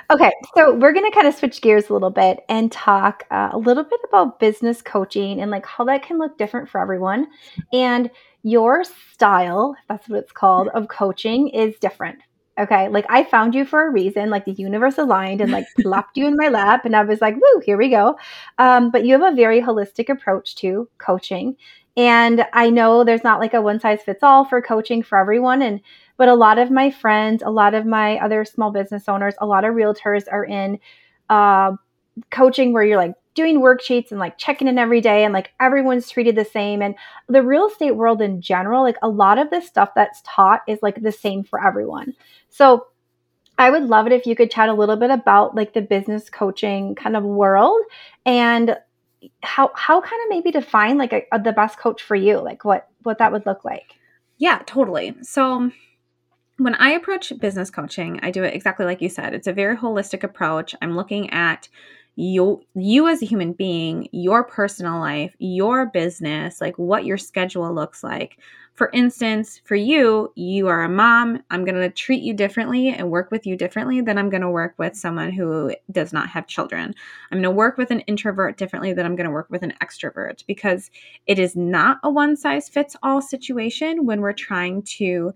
[0.09, 3.49] okay, so we're going to kind of switch gears a little bit and talk uh,
[3.51, 7.27] a little bit about business coaching and like how that can look different for everyone.
[7.73, 8.09] And
[8.43, 12.19] your style, that's what it's called, of coaching is different.
[12.57, 14.29] Okay, like I found you for a reason.
[14.29, 17.35] Like the universe aligned and like plopped you in my lap, and I was like,
[17.35, 18.17] "Woo, here we go."
[18.59, 21.57] Um, but you have a very holistic approach to coaching,
[21.97, 25.61] and I know there's not like a one size fits all for coaching for everyone.
[25.61, 25.81] And
[26.17, 29.45] but a lot of my friends, a lot of my other small business owners, a
[29.45, 30.80] lot of realtors are in
[31.30, 31.73] uh,
[32.32, 36.10] coaching where you're like doing worksheets and like checking in every day and like everyone's
[36.10, 36.82] treated the same.
[36.82, 36.95] And
[37.28, 40.80] the real estate world in general like a lot of the stuff that's taught is
[40.82, 42.13] like the same for everyone.
[42.49, 42.88] So
[43.58, 46.30] i would love it if you could chat a little bit about like the business
[46.30, 47.80] coaching kind of world
[48.25, 48.75] and
[49.43, 52.65] how how kind of maybe define like a, a, the best coach for you like
[52.65, 53.93] what what that would look like.
[54.38, 55.15] Yeah totally.
[55.21, 55.71] So
[56.57, 59.33] when i approach business coaching i do it exactly like you said.
[59.33, 60.75] It's a very holistic approach.
[60.81, 61.67] I'm looking at
[62.15, 67.73] you you as a human being your personal life your business like what your schedule
[67.73, 68.37] looks like.
[68.75, 71.43] For instance for you you are a mom.
[71.49, 74.49] I'm going to treat you differently and work with you differently than i'm going to
[74.49, 76.95] work with someone who does not have children.
[77.31, 79.73] I'm going to work with an introvert differently than i'm going to work with an
[79.83, 80.89] extrovert because
[81.27, 85.33] it is not a one size fits all situation when we're trying to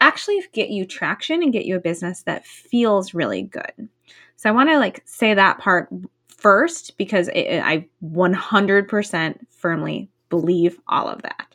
[0.00, 3.88] actually get you traction and get you a business that feels really good
[4.36, 5.88] so I want to like say that part
[6.28, 11.54] first because it, I 100% firmly believe all of that.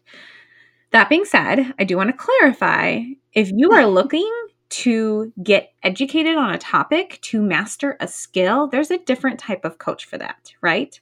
[0.91, 3.01] That being said, I do want to clarify
[3.33, 4.27] if you are looking
[4.69, 9.77] to get educated on a topic, to master a skill, there's a different type of
[9.77, 10.99] coach for that, right?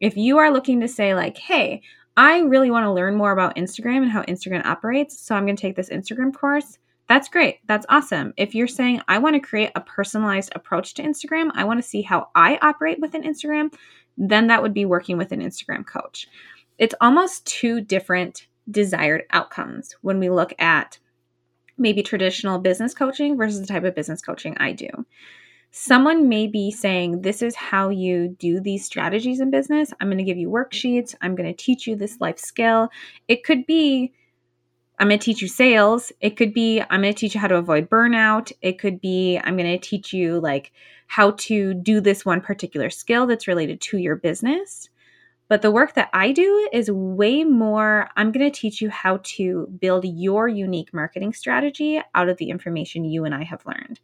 [0.00, 1.82] If you are looking to say, like, hey,
[2.16, 5.56] I really want to learn more about Instagram and how Instagram operates, so I'm going
[5.56, 7.58] to take this Instagram course, that's great.
[7.66, 8.32] That's awesome.
[8.36, 11.88] If you're saying, I want to create a personalized approach to Instagram, I want to
[11.88, 13.74] see how I operate within Instagram,
[14.16, 16.28] then that would be working with an Instagram coach.
[16.78, 20.98] It's almost two different desired outcomes when we look at
[21.76, 24.88] maybe traditional business coaching versus the type of business coaching I do.
[25.76, 29.92] Someone may be saying, This is how you do these strategies in business.
[30.00, 31.16] I'm going to give you worksheets.
[31.20, 32.90] I'm going to teach you this life skill.
[33.26, 34.12] It could be,
[35.00, 36.12] I'm going to teach you sales.
[36.20, 38.52] It could be I'm going to teach you how to avoid burnout.
[38.62, 40.70] It could be I'm going to teach you like
[41.08, 44.88] how to do this one particular skill that's related to your business.
[45.48, 49.18] But the work that I do is way more I'm going to teach you how
[49.24, 53.98] to build your unique marketing strategy out of the information you and I have learned.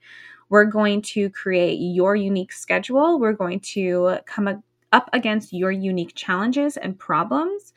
[0.50, 3.18] We're going to create your unique schedule.
[3.18, 7.72] We're going to come up against your unique challenges and problems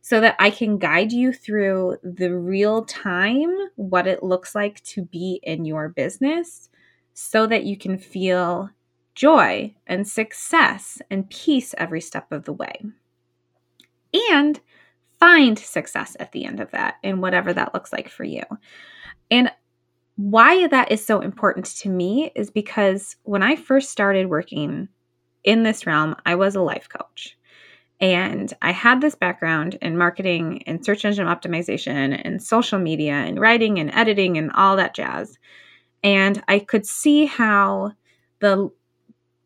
[0.00, 5.02] so that I can guide you through the real time what it looks like to
[5.02, 6.70] be in your business
[7.12, 8.70] so that you can feel
[9.14, 12.80] joy and success and peace every step of the way.
[14.30, 14.58] And
[15.20, 18.44] find success at the end of that in whatever that looks like for you.
[19.30, 19.50] And
[20.18, 24.88] why that is so important to me is because when I first started working
[25.44, 27.38] in this realm, I was a life coach.
[28.00, 33.38] And I had this background in marketing and search engine optimization and social media and
[33.38, 35.38] writing and editing and all that jazz.
[36.02, 37.92] And I could see how
[38.40, 38.72] the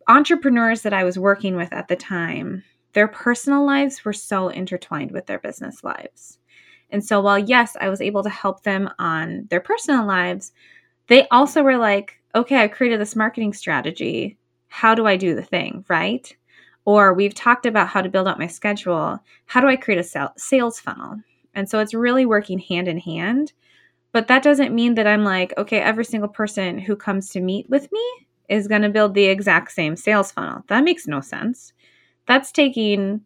[0.09, 5.11] entrepreneurs that I was working with at the time, their personal lives were so intertwined
[5.11, 6.39] with their business lives.
[6.92, 10.52] And so while yes, I was able to help them on their personal lives,
[11.09, 14.38] they also were like, okay, I've created this marketing strategy.
[14.68, 16.35] How do I do the thing, right?
[16.85, 19.18] Or we've talked about how to build out my schedule.
[19.46, 21.16] How do I create a sales funnel?
[21.55, 23.52] And so it's really working hand in hand.
[24.12, 27.68] But that doesn't mean that I'm like, okay, every single person who comes to meet
[27.70, 30.64] with me is going to build the exact same sales funnel.
[30.68, 31.72] That makes no sense.
[32.26, 33.22] That's taking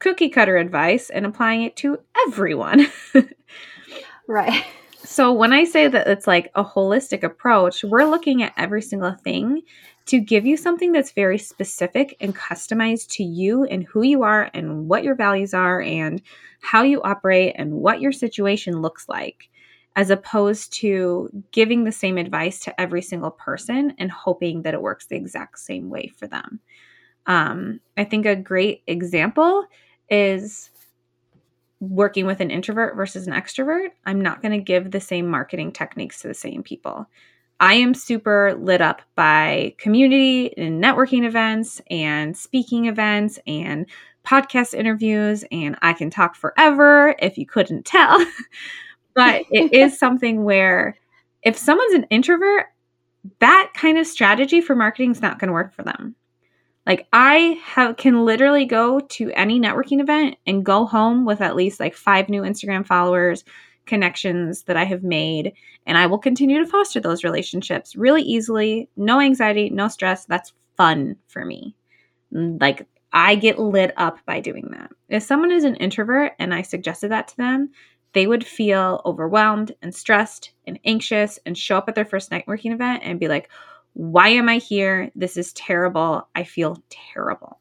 [0.00, 2.86] cookie cutter advice and applying it to everyone.
[4.26, 4.64] right.
[4.98, 9.12] So when I say that it's like a holistic approach, we're looking at every single
[9.12, 9.62] thing
[10.06, 14.50] to give you something that's very specific and customized to you and who you are
[14.54, 16.20] and what your values are and
[16.62, 19.48] how you operate and what your situation looks like,
[19.96, 24.82] as opposed to giving the same advice to every single person and hoping that it
[24.82, 26.60] works the exact same way for them.
[27.26, 29.66] Um, I think a great example
[30.10, 30.70] is
[31.80, 33.88] working with an introvert versus an extrovert.
[34.04, 37.06] I'm not going to give the same marketing techniques to the same people.
[37.58, 43.86] I am super lit up by community and networking events and speaking events and
[44.26, 48.24] podcast interviews, and I can talk forever if you couldn't tell.
[49.14, 50.96] but it is something where
[51.42, 52.66] if someone's an introvert,
[53.40, 56.14] that kind of strategy for marketing is not going to work for them.
[56.90, 61.54] Like I have can literally go to any networking event and go home with at
[61.54, 63.44] least like five new Instagram followers,
[63.86, 65.52] connections that I have made.
[65.86, 68.88] And I will continue to foster those relationships really easily.
[68.96, 70.24] No anxiety, no stress.
[70.24, 71.76] That's fun for me.
[72.34, 74.90] Mm, like, I get lit up by doing that.
[75.08, 77.70] If someone is an introvert and I suggested that to them,
[78.14, 82.72] they would feel overwhelmed and stressed and anxious and show up at their first networking
[82.72, 83.48] event and be like,
[83.94, 85.10] Why am I here?
[85.14, 86.28] This is terrible.
[86.34, 87.58] I feel terrible.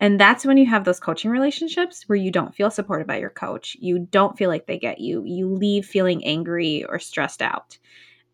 [0.00, 3.30] And that's when you have those coaching relationships where you don't feel supported by your
[3.30, 3.76] coach.
[3.80, 5.24] You don't feel like they get you.
[5.24, 7.78] You leave feeling angry or stressed out.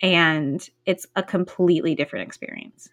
[0.03, 2.91] And it's a completely different experience.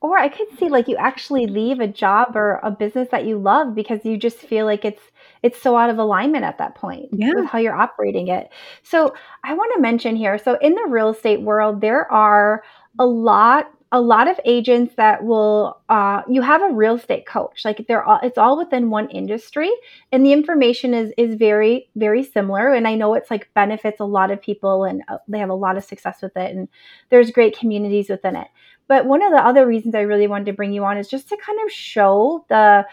[0.00, 3.36] Or I could see like you actually leave a job or a business that you
[3.36, 5.02] love because you just feel like it's
[5.42, 7.32] it's so out of alignment at that point yeah.
[7.34, 8.48] with how you're operating it.
[8.84, 12.62] So I want to mention here, so in the real estate world, there are
[12.98, 17.64] a lot a lot of agents that will uh, you have a real estate coach.
[17.64, 19.70] Like they're all it's all within one industry
[20.12, 22.72] and the information is is very very similar.
[22.74, 25.54] And i know it's like benefits a lot of people and uh, they have a
[25.54, 26.68] lot of success with it and
[27.08, 28.48] there's great communities within it.
[28.88, 31.28] But one of the other reasons i really wanted to bring you on is just
[31.30, 32.86] to kind of show the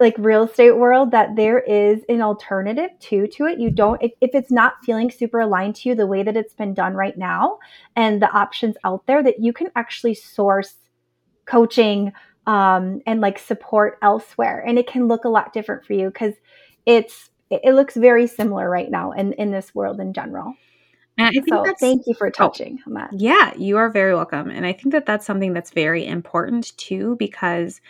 [0.00, 4.12] like real estate world that there is an alternative too to it you don't if,
[4.20, 7.18] if it's not feeling super aligned to you the way that it's been done right
[7.18, 7.58] now
[7.96, 10.74] and the options out there that you can actually source
[11.46, 12.12] coaching
[12.46, 16.34] um, and like support elsewhere and it can look a lot different for you because
[16.86, 20.54] it's it looks very similar right now in in this world in general
[21.18, 23.10] and I think so thank you for oh, touching oh, on that.
[23.12, 24.50] Yeah, you are very welcome.
[24.50, 27.80] And I think that that's something that's very important too, because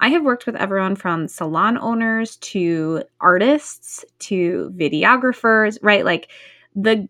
[0.00, 6.04] I have worked with everyone from salon owners to artists to videographers, right?
[6.04, 6.30] Like
[6.76, 7.08] the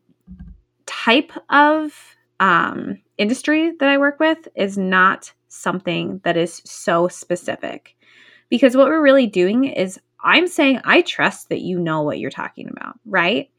[0.86, 7.94] type of um, industry that I work with is not something that is so specific.
[8.48, 12.30] Because what we're really doing is I'm saying I trust that you know what you're
[12.30, 13.50] talking about, right?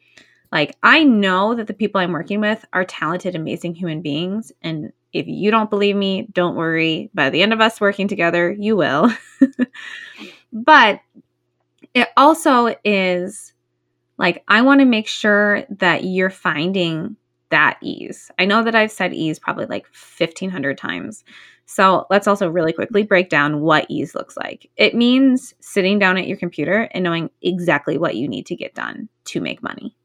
[0.52, 4.52] Like I know that the people I'm working with are talented, amazing human beings.
[4.62, 7.10] And if you don't believe me, don't worry.
[7.14, 9.12] By the end of us working together, you will.
[10.54, 11.02] but
[11.94, 13.54] it also is
[14.18, 17.16] like, I want to make sure that you're finding
[17.50, 18.30] that ease.
[18.38, 21.24] I know that I've said ease probably like 1500 times.
[21.66, 24.70] So let's also really quickly break down what ease looks like.
[24.76, 28.76] It means sitting down at your computer and knowing exactly what you need to get
[28.76, 29.96] done to make money.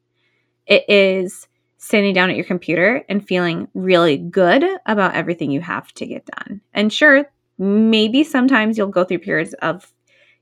[0.66, 1.48] It is
[1.78, 6.24] sitting down at your computer and feeling really good about everything you have to get
[6.24, 6.60] done.
[6.72, 7.26] And sure,
[7.58, 9.92] maybe sometimes you'll go through periods of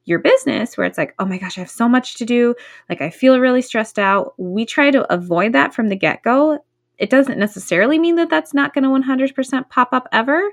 [0.04, 2.54] your business where it's like, oh my gosh, I have so much to do.
[2.88, 4.34] Like, I feel really stressed out.
[4.38, 6.64] We try to avoid that from the get go.
[6.98, 10.50] It doesn't necessarily mean that that's not going to 100% pop up ever.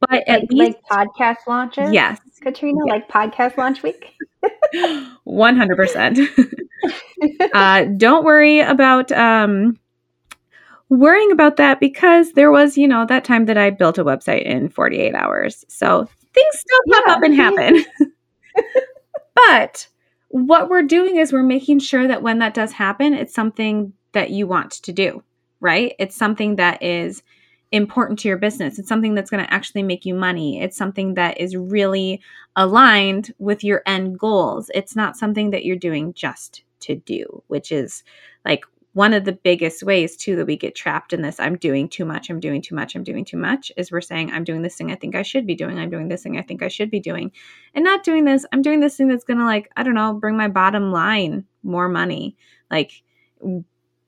[0.00, 1.92] But like, at least, like podcast launches?
[1.92, 2.18] Yes.
[2.40, 2.94] Katrina, yes.
[2.94, 4.14] like podcast launch week?
[5.26, 6.28] 100%.
[7.54, 9.78] uh, don't worry about um,
[10.88, 14.44] worrying about that because there was, you know, that time that I built a website
[14.44, 15.64] in 48 hours.
[15.68, 17.12] So things still pop yeah.
[17.12, 17.84] up and happen.
[19.34, 19.86] but
[20.28, 24.30] what we're doing is we're making sure that when that does happen, it's something that
[24.30, 25.22] you want to do,
[25.60, 25.94] right?
[25.98, 27.22] It's something that is
[27.72, 28.78] important to your business.
[28.78, 30.60] It's something that's going to actually make you money.
[30.60, 32.20] It's something that is really
[32.56, 34.70] aligned with your end goals.
[34.74, 38.02] It's not something that you're doing just to do, which is
[38.44, 41.88] like one of the biggest ways too that we get trapped in this i'm doing
[41.88, 44.62] too much i'm doing too much i'm doing too much is we're saying i'm doing
[44.62, 46.68] this thing i think i should be doing i'm doing this thing i think i
[46.68, 47.30] should be doing
[47.74, 50.36] and not doing this i'm doing this thing that's gonna like i don't know bring
[50.36, 52.36] my bottom line more money
[52.70, 53.02] like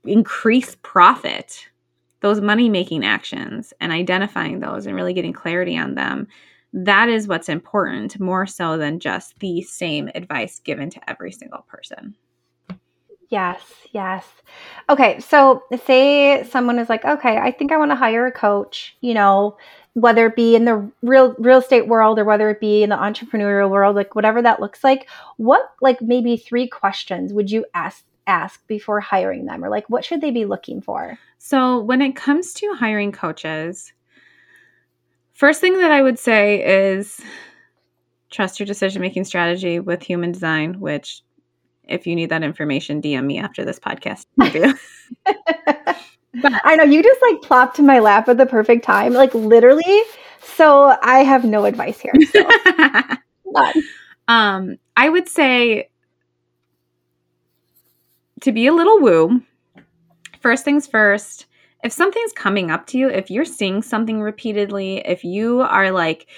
[0.05, 1.69] increase profit
[2.23, 6.27] those money making actions and identifying those and really getting clarity on them
[6.73, 11.63] that is what's important more so than just the same advice given to every single
[11.69, 12.15] person
[13.33, 13.63] Yes,
[13.93, 14.27] yes.
[14.91, 18.95] Okay, so say someone is like, okay, I think I want to hire a coach,
[19.01, 19.57] you know,
[19.95, 22.97] whether it be in the real real estate world or whether it be in the
[22.97, 25.09] entrepreneurial world, like whatever that looks like,
[25.39, 30.05] what like maybe three questions would you ask ask before hiring them or like what
[30.05, 31.19] should they be looking for?
[31.39, 33.93] So, when it comes to hiring coaches,
[35.33, 37.21] first thing that I would say is
[38.31, 41.23] trust your decision making strategy with human design, which
[41.89, 44.27] if you need that information, DM me after this podcast
[46.41, 49.35] but I know you just like plopped in my lap at the perfect time, like
[49.35, 50.03] literally.
[50.43, 52.13] So I have no advice here.
[52.31, 52.49] So.
[54.29, 55.91] um, I would say
[58.43, 59.41] to be a little woo.
[60.41, 61.47] First things first.
[61.83, 66.29] If something's coming up to you, if you're seeing something repeatedly, if you are like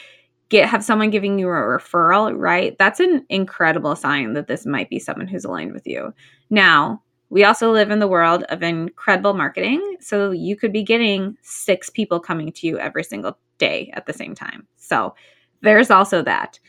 [0.49, 2.77] get have someone giving you a referral, right?
[2.79, 6.15] That's an incredible sign that this might be someone who's aligned with you.
[6.51, 11.37] Now, we also live in the world of incredible marketing, so you could be getting
[11.43, 14.67] six people coming to you every single day at the same time.
[14.77, 15.15] So,
[15.63, 16.61] there's also that.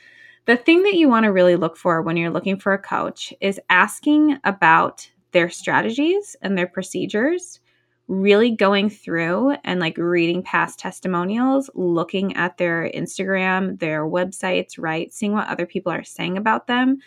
[0.46, 3.34] The thing that you want to really look for when you're looking for a coach
[3.42, 7.60] is asking about their strategies and their procedures
[8.08, 15.12] really going through and like reading past testimonials, looking at their Instagram, their websites, right?
[15.12, 17.00] Seeing what other people are saying about them,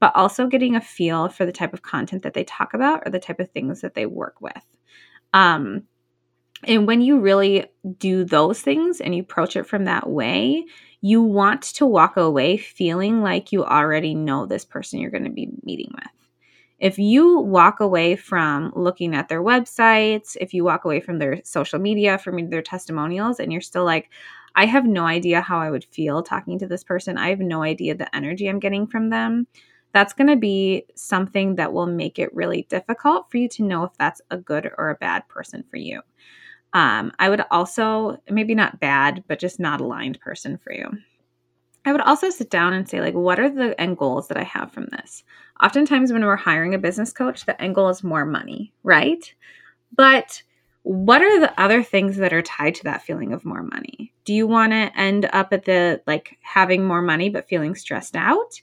[0.00, 3.12] but also getting a feel for the type of content that they talk about or
[3.12, 4.64] the type of things that they work with.
[5.32, 5.84] Um,
[6.64, 7.66] and when you really
[7.98, 10.64] do those things and you approach it from that way,
[11.02, 15.30] you want to walk away feeling like you already know this person you're going to
[15.30, 16.15] be meeting with.
[16.78, 21.40] If you walk away from looking at their websites, if you walk away from their
[21.44, 24.10] social media, from their testimonials, and you're still like,
[24.54, 27.62] I have no idea how I would feel talking to this person, I have no
[27.62, 29.46] idea the energy I'm getting from them,
[29.92, 33.84] that's going to be something that will make it really difficult for you to know
[33.84, 36.02] if that's a good or a bad person for you.
[36.74, 40.90] Um, I would also, maybe not bad, but just not aligned person for you.
[41.86, 44.42] I would also sit down and say, like, what are the end goals that I
[44.42, 45.24] have from this?
[45.62, 49.32] Oftentimes, when we're hiring a business coach, the end goal is more money, right?
[49.96, 50.42] But
[50.82, 54.12] what are the other things that are tied to that feeling of more money?
[54.24, 58.16] Do you want to end up at the like having more money but feeling stressed
[58.16, 58.60] out?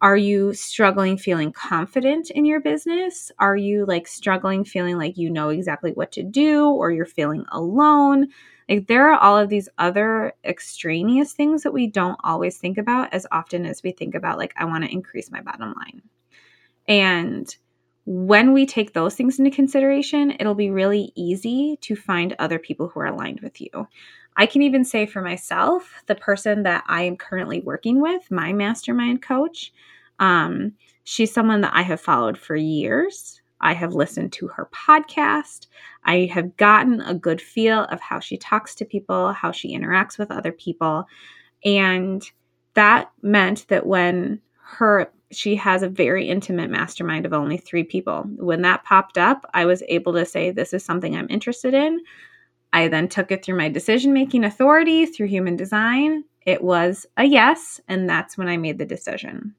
[0.00, 3.30] Are you struggling feeling confident in your business?
[3.38, 7.44] Are you like struggling feeling like you know exactly what to do or you're feeling
[7.52, 8.28] alone?
[8.70, 13.12] Like there are all of these other extraneous things that we don't always think about
[13.12, 16.02] as often as we think about like I want to increase my bottom line.
[16.86, 17.54] And
[18.06, 22.88] when we take those things into consideration, it'll be really easy to find other people
[22.88, 23.88] who are aligned with you.
[24.36, 28.52] I can even say for myself, the person that I am currently working with, my
[28.52, 29.72] mastermind coach,
[30.18, 30.72] um,
[31.04, 33.39] she's someone that I have followed for years.
[33.60, 35.66] I have listened to her podcast.
[36.04, 40.18] I have gotten a good feel of how she talks to people, how she interacts
[40.18, 41.06] with other people.
[41.64, 42.22] And
[42.74, 48.24] that meant that when her she has a very intimate mastermind of only three people.
[48.36, 52.00] When that popped up, I was able to say, This is something I'm interested in.
[52.72, 56.24] I then took it through my decision making authority through human design.
[56.46, 59.54] It was a yes, and that's when I made the decision.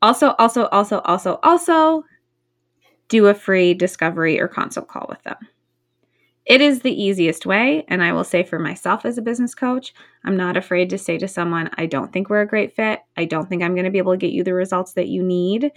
[0.00, 2.04] Also, also, also, also, also
[3.14, 5.36] do a free discovery or consult call with them.
[6.46, 7.84] It is the easiest way.
[7.86, 9.94] And I will say for myself as a business coach,
[10.24, 12.98] I'm not afraid to say to someone, I don't think we're a great fit.
[13.16, 15.22] I don't think I'm going to be able to get you the results that you
[15.22, 15.70] need.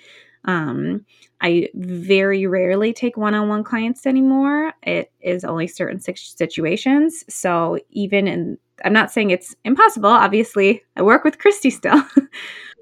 [0.45, 1.05] Um,
[1.39, 4.73] I very rarely take one on one clients anymore.
[4.81, 7.23] It is only certain situations.
[7.29, 10.09] So even in, I'm not saying it's impossible.
[10.09, 12.01] Obviously, I work with Christy still.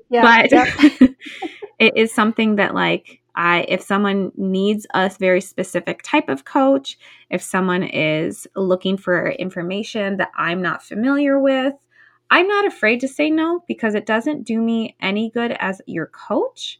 [0.07, 1.07] Yeah, but yeah.
[1.79, 6.97] it is something that, like, I, if someone needs a very specific type of coach,
[7.29, 11.73] if someone is looking for information that I'm not familiar with,
[12.31, 16.07] I'm not afraid to say no because it doesn't do me any good as your
[16.07, 16.79] coach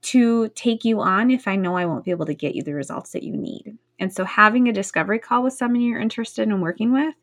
[0.00, 2.74] to take you on if I know I won't be able to get you the
[2.74, 3.76] results that you need.
[3.98, 7.14] And so, having a discovery call with someone you're interested in working with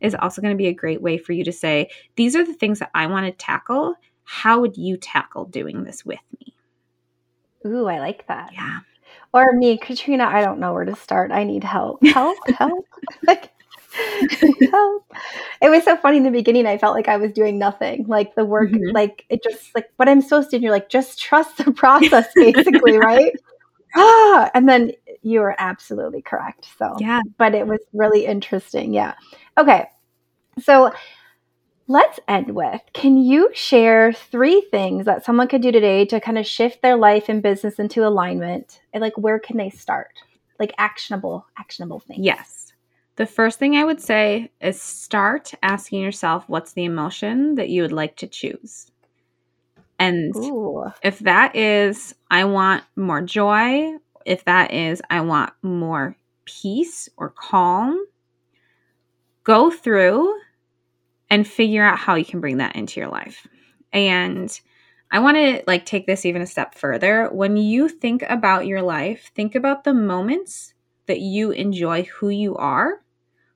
[0.00, 2.54] is also going to be a great way for you to say, These are the
[2.54, 3.94] things that I want to tackle.
[4.24, 6.54] How would you tackle doing this with me?
[7.66, 8.52] Ooh, I like that.
[8.52, 8.80] Yeah.
[9.32, 11.30] Or me, Katrina, I don't know where to start.
[11.30, 12.04] I need help.
[12.06, 12.86] Help, help.
[13.26, 13.50] like,
[14.70, 15.04] help.
[15.60, 16.66] It was so funny in the beginning.
[16.66, 18.06] I felt like I was doing nothing.
[18.06, 18.94] Like the work, mm-hmm.
[18.94, 20.64] like it just like what I'm supposed to do.
[20.64, 23.32] You're like, just trust the process, basically, right?
[23.96, 24.92] ah, and then
[25.22, 26.66] you were absolutely correct.
[26.78, 28.92] So yeah, but it was really interesting.
[28.94, 29.14] Yeah.
[29.58, 29.86] Okay.
[30.60, 30.92] So
[31.90, 36.38] let's end with can you share three things that someone could do today to kind
[36.38, 38.80] of shift their life and business into alignment?
[38.92, 40.12] And like where can they start?
[40.60, 42.24] Like actionable, actionable things.
[42.24, 42.72] Yes.
[43.16, 47.82] The first thing I would say is start asking yourself what's the emotion that you
[47.82, 48.88] would like to choose.
[49.98, 50.92] And Ooh.
[51.02, 57.30] if that is, I want more joy, if that is, I want more peace or
[57.30, 58.06] calm,
[59.42, 60.39] go through
[61.30, 63.46] and figure out how you can bring that into your life.
[63.92, 64.60] And
[65.12, 67.28] I want to like take this even a step further.
[67.32, 70.74] When you think about your life, think about the moments
[71.06, 73.02] that you enjoy who you are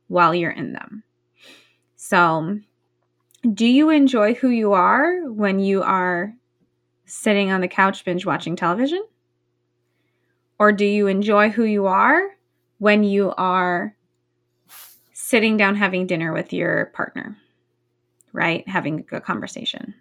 [0.08, 1.02] while you're in them.
[1.96, 2.58] So,
[3.52, 6.34] do you enjoy who you are when you are
[7.06, 9.04] sitting on the couch binge watching television?
[10.58, 12.30] Or do you enjoy who you are
[12.78, 13.96] when you are
[15.12, 17.36] sitting down having dinner with your partner?
[18.34, 18.68] Right?
[18.68, 19.94] Having a good conversation.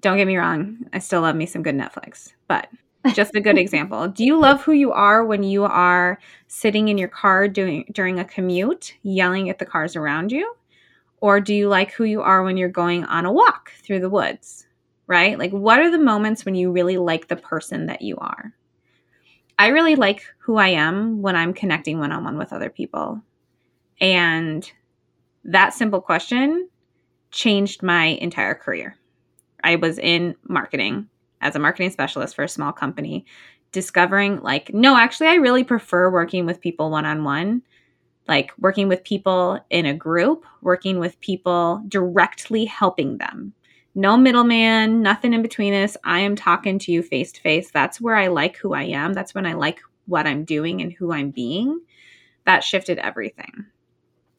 [0.00, 2.68] Don't get me wrong, I still love me some good Netflix, but
[3.14, 4.08] just a good example.
[4.08, 8.18] Do you love who you are when you are sitting in your car doing during
[8.18, 10.54] a commute, yelling at the cars around you?
[11.20, 14.08] Or do you like who you are when you're going on a walk through the
[14.08, 14.66] woods?
[15.08, 15.36] Right?
[15.36, 18.52] Like what are the moments when you really like the person that you are?
[19.58, 23.20] I really like who I am when I'm connecting one on one with other people.
[24.00, 24.70] And
[25.44, 26.68] that simple question
[27.30, 28.96] changed my entire career.
[29.62, 31.08] I was in marketing
[31.40, 33.24] as a marketing specialist for a small company,
[33.72, 37.62] discovering like, no, actually, I really prefer working with people one on one,
[38.26, 43.52] like working with people in a group, working with people directly helping them.
[43.94, 45.96] No middleman, nothing in between us.
[46.04, 47.70] I am talking to you face to face.
[47.70, 49.12] That's where I like who I am.
[49.12, 51.80] That's when I like what I'm doing and who I'm being.
[52.44, 53.66] That shifted everything.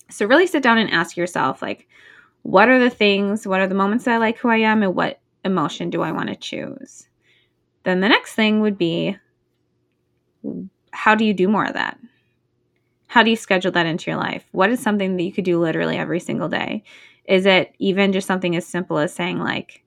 [0.09, 1.87] So, really sit down and ask yourself, like,
[2.43, 4.95] what are the things, what are the moments that I like who I am, and
[4.95, 7.07] what emotion do I want to choose?
[7.83, 9.17] Then the next thing would be
[10.91, 11.97] how do you do more of that?
[13.07, 14.45] How do you schedule that into your life?
[14.51, 16.83] What is something that you could do literally every single day?
[17.25, 19.83] Is it even just something as simple as saying, like,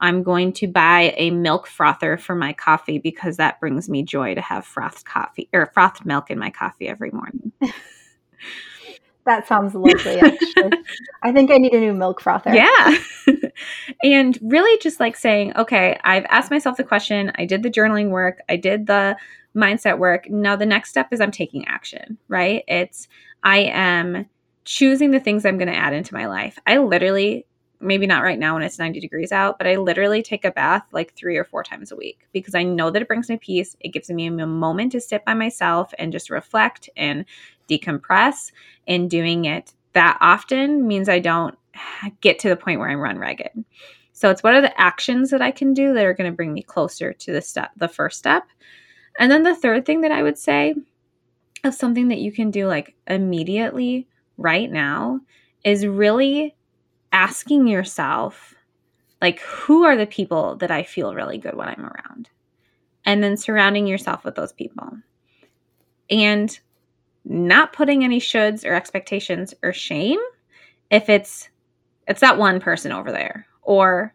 [0.00, 4.34] I'm going to buy a milk frother for my coffee because that brings me joy
[4.34, 7.52] to have frothed coffee or frothed milk in my coffee every morning.
[9.26, 10.70] That sounds lovely, actually.
[11.22, 12.54] I think I need a new milk frother.
[12.54, 12.96] Yeah.
[14.02, 18.10] and really just like saying, okay, I've asked myself the question, I did the journaling
[18.10, 19.16] work, I did the
[19.56, 20.30] mindset work.
[20.30, 22.62] Now the next step is I'm taking action, right?
[22.68, 23.08] It's
[23.42, 24.26] I am
[24.64, 26.58] choosing the things I'm going to add into my life.
[26.66, 27.46] I literally
[27.80, 30.84] maybe not right now when it's 90 degrees out, but I literally take a bath
[30.92, 33.76] like three or four times a week because I know that it brings me peace.
[33.80, 37.24] It gives me a moment to sit by myself and just reflect and
[37.68, 38.52] decompress.
[38.86, 41.56] And doing it that often means I don't
[42.20, 43.64] get to the point where I'm run ragged.
[44.12, 46.52] So it's what are the actions that I can do that are going to bring
[46.52, 48.44] me closer to the step, the first step.
[49.18, 50.74] And then the third thing that I would say
[51.64, 54.06] of something that you can do like immediately
[54.36, 55.20] right now
[55.64, 56.54] is really
[57.12, 58.54] asking yourself,
[59.22, 62.28] like, who are the people that I feel really good when I'm around?
[63.04, 64.90] And then surrounding yourself with those people.
[66.10, 66.58] And
[67.26, 70.20] not putting any shoulds or expectations or shame
[70.90, 71.48] if it's
[72.06, 74.14] it's that one person over there or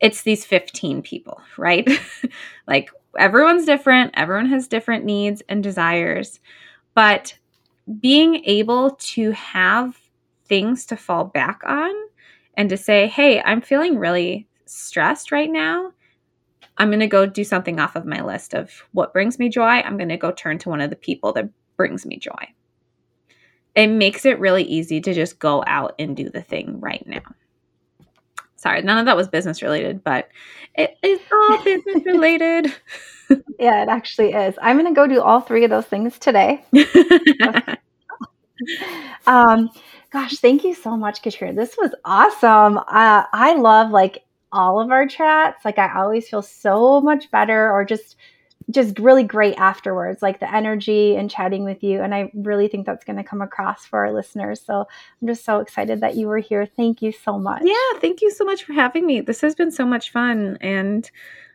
[0.00, 1.88] it's these 15 people, right?
[2.66, 6.40] like everyone's different, everyone has different needs and desires,
[6.94, 7.36] but
[8.00, 9.98] being able to have
[10.46, 11.92] things to fall back on
[12.54, 15.92] and to say, hey, I'm feeling really stressed right now.
[16.78, 19.62] I'm going to go do something off of my list of what brings me joy.
[19.62, 22.48] I'm going to go turn to one of the people that brings me joy.
[23.74, 27.22] It makes it really easy to just go out and do the thing right now.
[28.56, 30.28] Sorry, none of that was business related, but
[30.74, 32.66] it is all business related.
[33.58, 34.54] yeah, it actually is.
[34.60, 36.64] I'm going to go do all three of those things today.
[39.26, 39.70] um,
[40.12, 41.54] Gosh, thank you so much, Katrina.
[41.54, 42.76] This was awesome.
[42.76, 45.64] Uh, I love like all of our chats.
[45.64, 48.16] Like I always feel so much better or just
[48.70, 52.02] just really great afterwards, like the energy and chatting with you.
[52.02, 54.60] And I really think that's going to come across for our listeners.
[54.60, 54.86] So
[55.20, 56.66] I'm just so excited that you were here.
[56.66, 57.62] Thank you so much.
[57.64, 59.20] Yeah, thank you so much for having me.
[59.20, 60.58] This has been so much fun.
[60.60, 61.10] And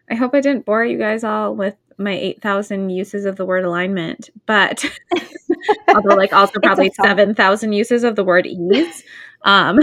[0.09, 3.65] I hope I didn't bore you guys all with my 8,000 uses of the word
[3.65, 4.85] alignment, but
[5.95, 9.03] although like also probably 7,000 uses of the word ease.
[9.43, 9.79] Um,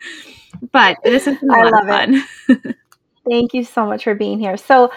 [0.72, 2.74] but this is a lot of fun.
[3.28, 4.56] Thank you so much for being here.
[4.56, 4.90] So,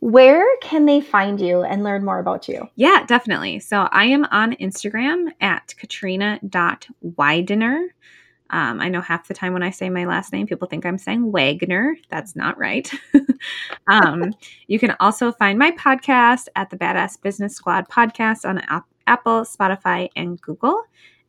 [0.00, 2.68] where can they find you and learn more about you?
[2.74, 3.60] Yeah, definitely.
[3.60, 7.86] So I am on Instagram at katrina.widener.
[8.52, 10.98] Um, I know half the time when I say my last name, people think I'm
[10.98, 11.96] saying Wagner.
[12.08, 12.90] That's not right.
[13.86, 14.32] um,
[14.66, 18.60] you can also find my podcast at the Badass Business Squad podcast on
[19.06, 20.82] Apple, Spotify, and Google.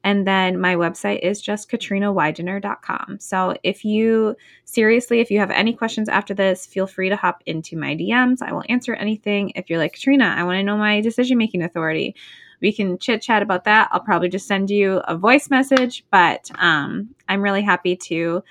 [0.03, 3.19] And then my website is just katrinawidener.com.
[3.19, 4.35] So if you
[4.65, 8.41] seriously, if you have any questions after this, feel free to hop into my DMs.
[8.41, 9.51] I will answer anything.
[9.55, 12.15] If you're like, Katrina, I want to know my decision making authority
[12.61, 13.89] we can chit chat about that.
[13.91, 18.43] I'll probably just send you a voice message, but um, I'm really happy to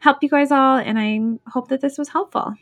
[0.00, 2.54] help you guys all, and I hope that this was helpful.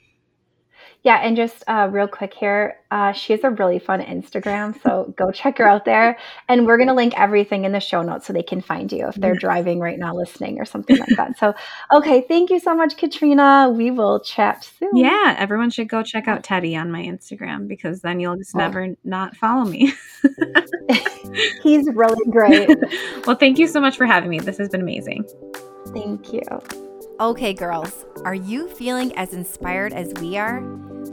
[1.02, 5.12] Yeah, and just uh, real quick here, uh, she has a really fun Instagram, so
[5.18, 6.16] go check her out there.
[6.48, 9.16] And we're gonna link everything in the show notes so they can find you if
[9.16, 11.38] they're driving right now, listening or something like that.
[11.38, 11.54] So,
[11.92, 13.68] okay, thank you so much, Katrina.
[13.74, 14.94] We will chat soon.
[14.94, 18.58] Yeah, everyone should go check out Teddy on my Instagram because then you'll just oh.
[18.58, 19.92] never not follow me.
[21.62, 22.68] He's really great.
[23.26, 24.38] well, thank you so much for having me.
[24.38, 25.28] This has been amazing.
[25.92, 26.42] Thank you.
[27.22, 30.60] Okay, girls, are you feeling as inspired as we are?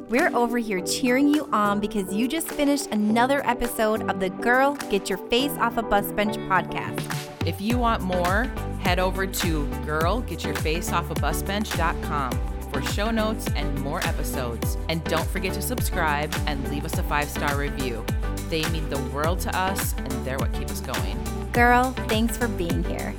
[0.10, 4.74] We're over here cheering you on because you just finished another episode of the Girl
[4.90, 7.00] Get Your Face Off a Bus Bench podcast.
[7.46, 8.46] If you want more,
[8.80, 12.32] head over to girlgetyourfaceoffabusbench.com
[12.72, 14.80] for show notes and more episodes.
[14.90, 18.04] And don't forget to subscribe and leave us a five star review.
[18.50, 21.24] They mean the world to us, and they're what keep us going.
[21.54, 23.14] Girl, thanks for being here.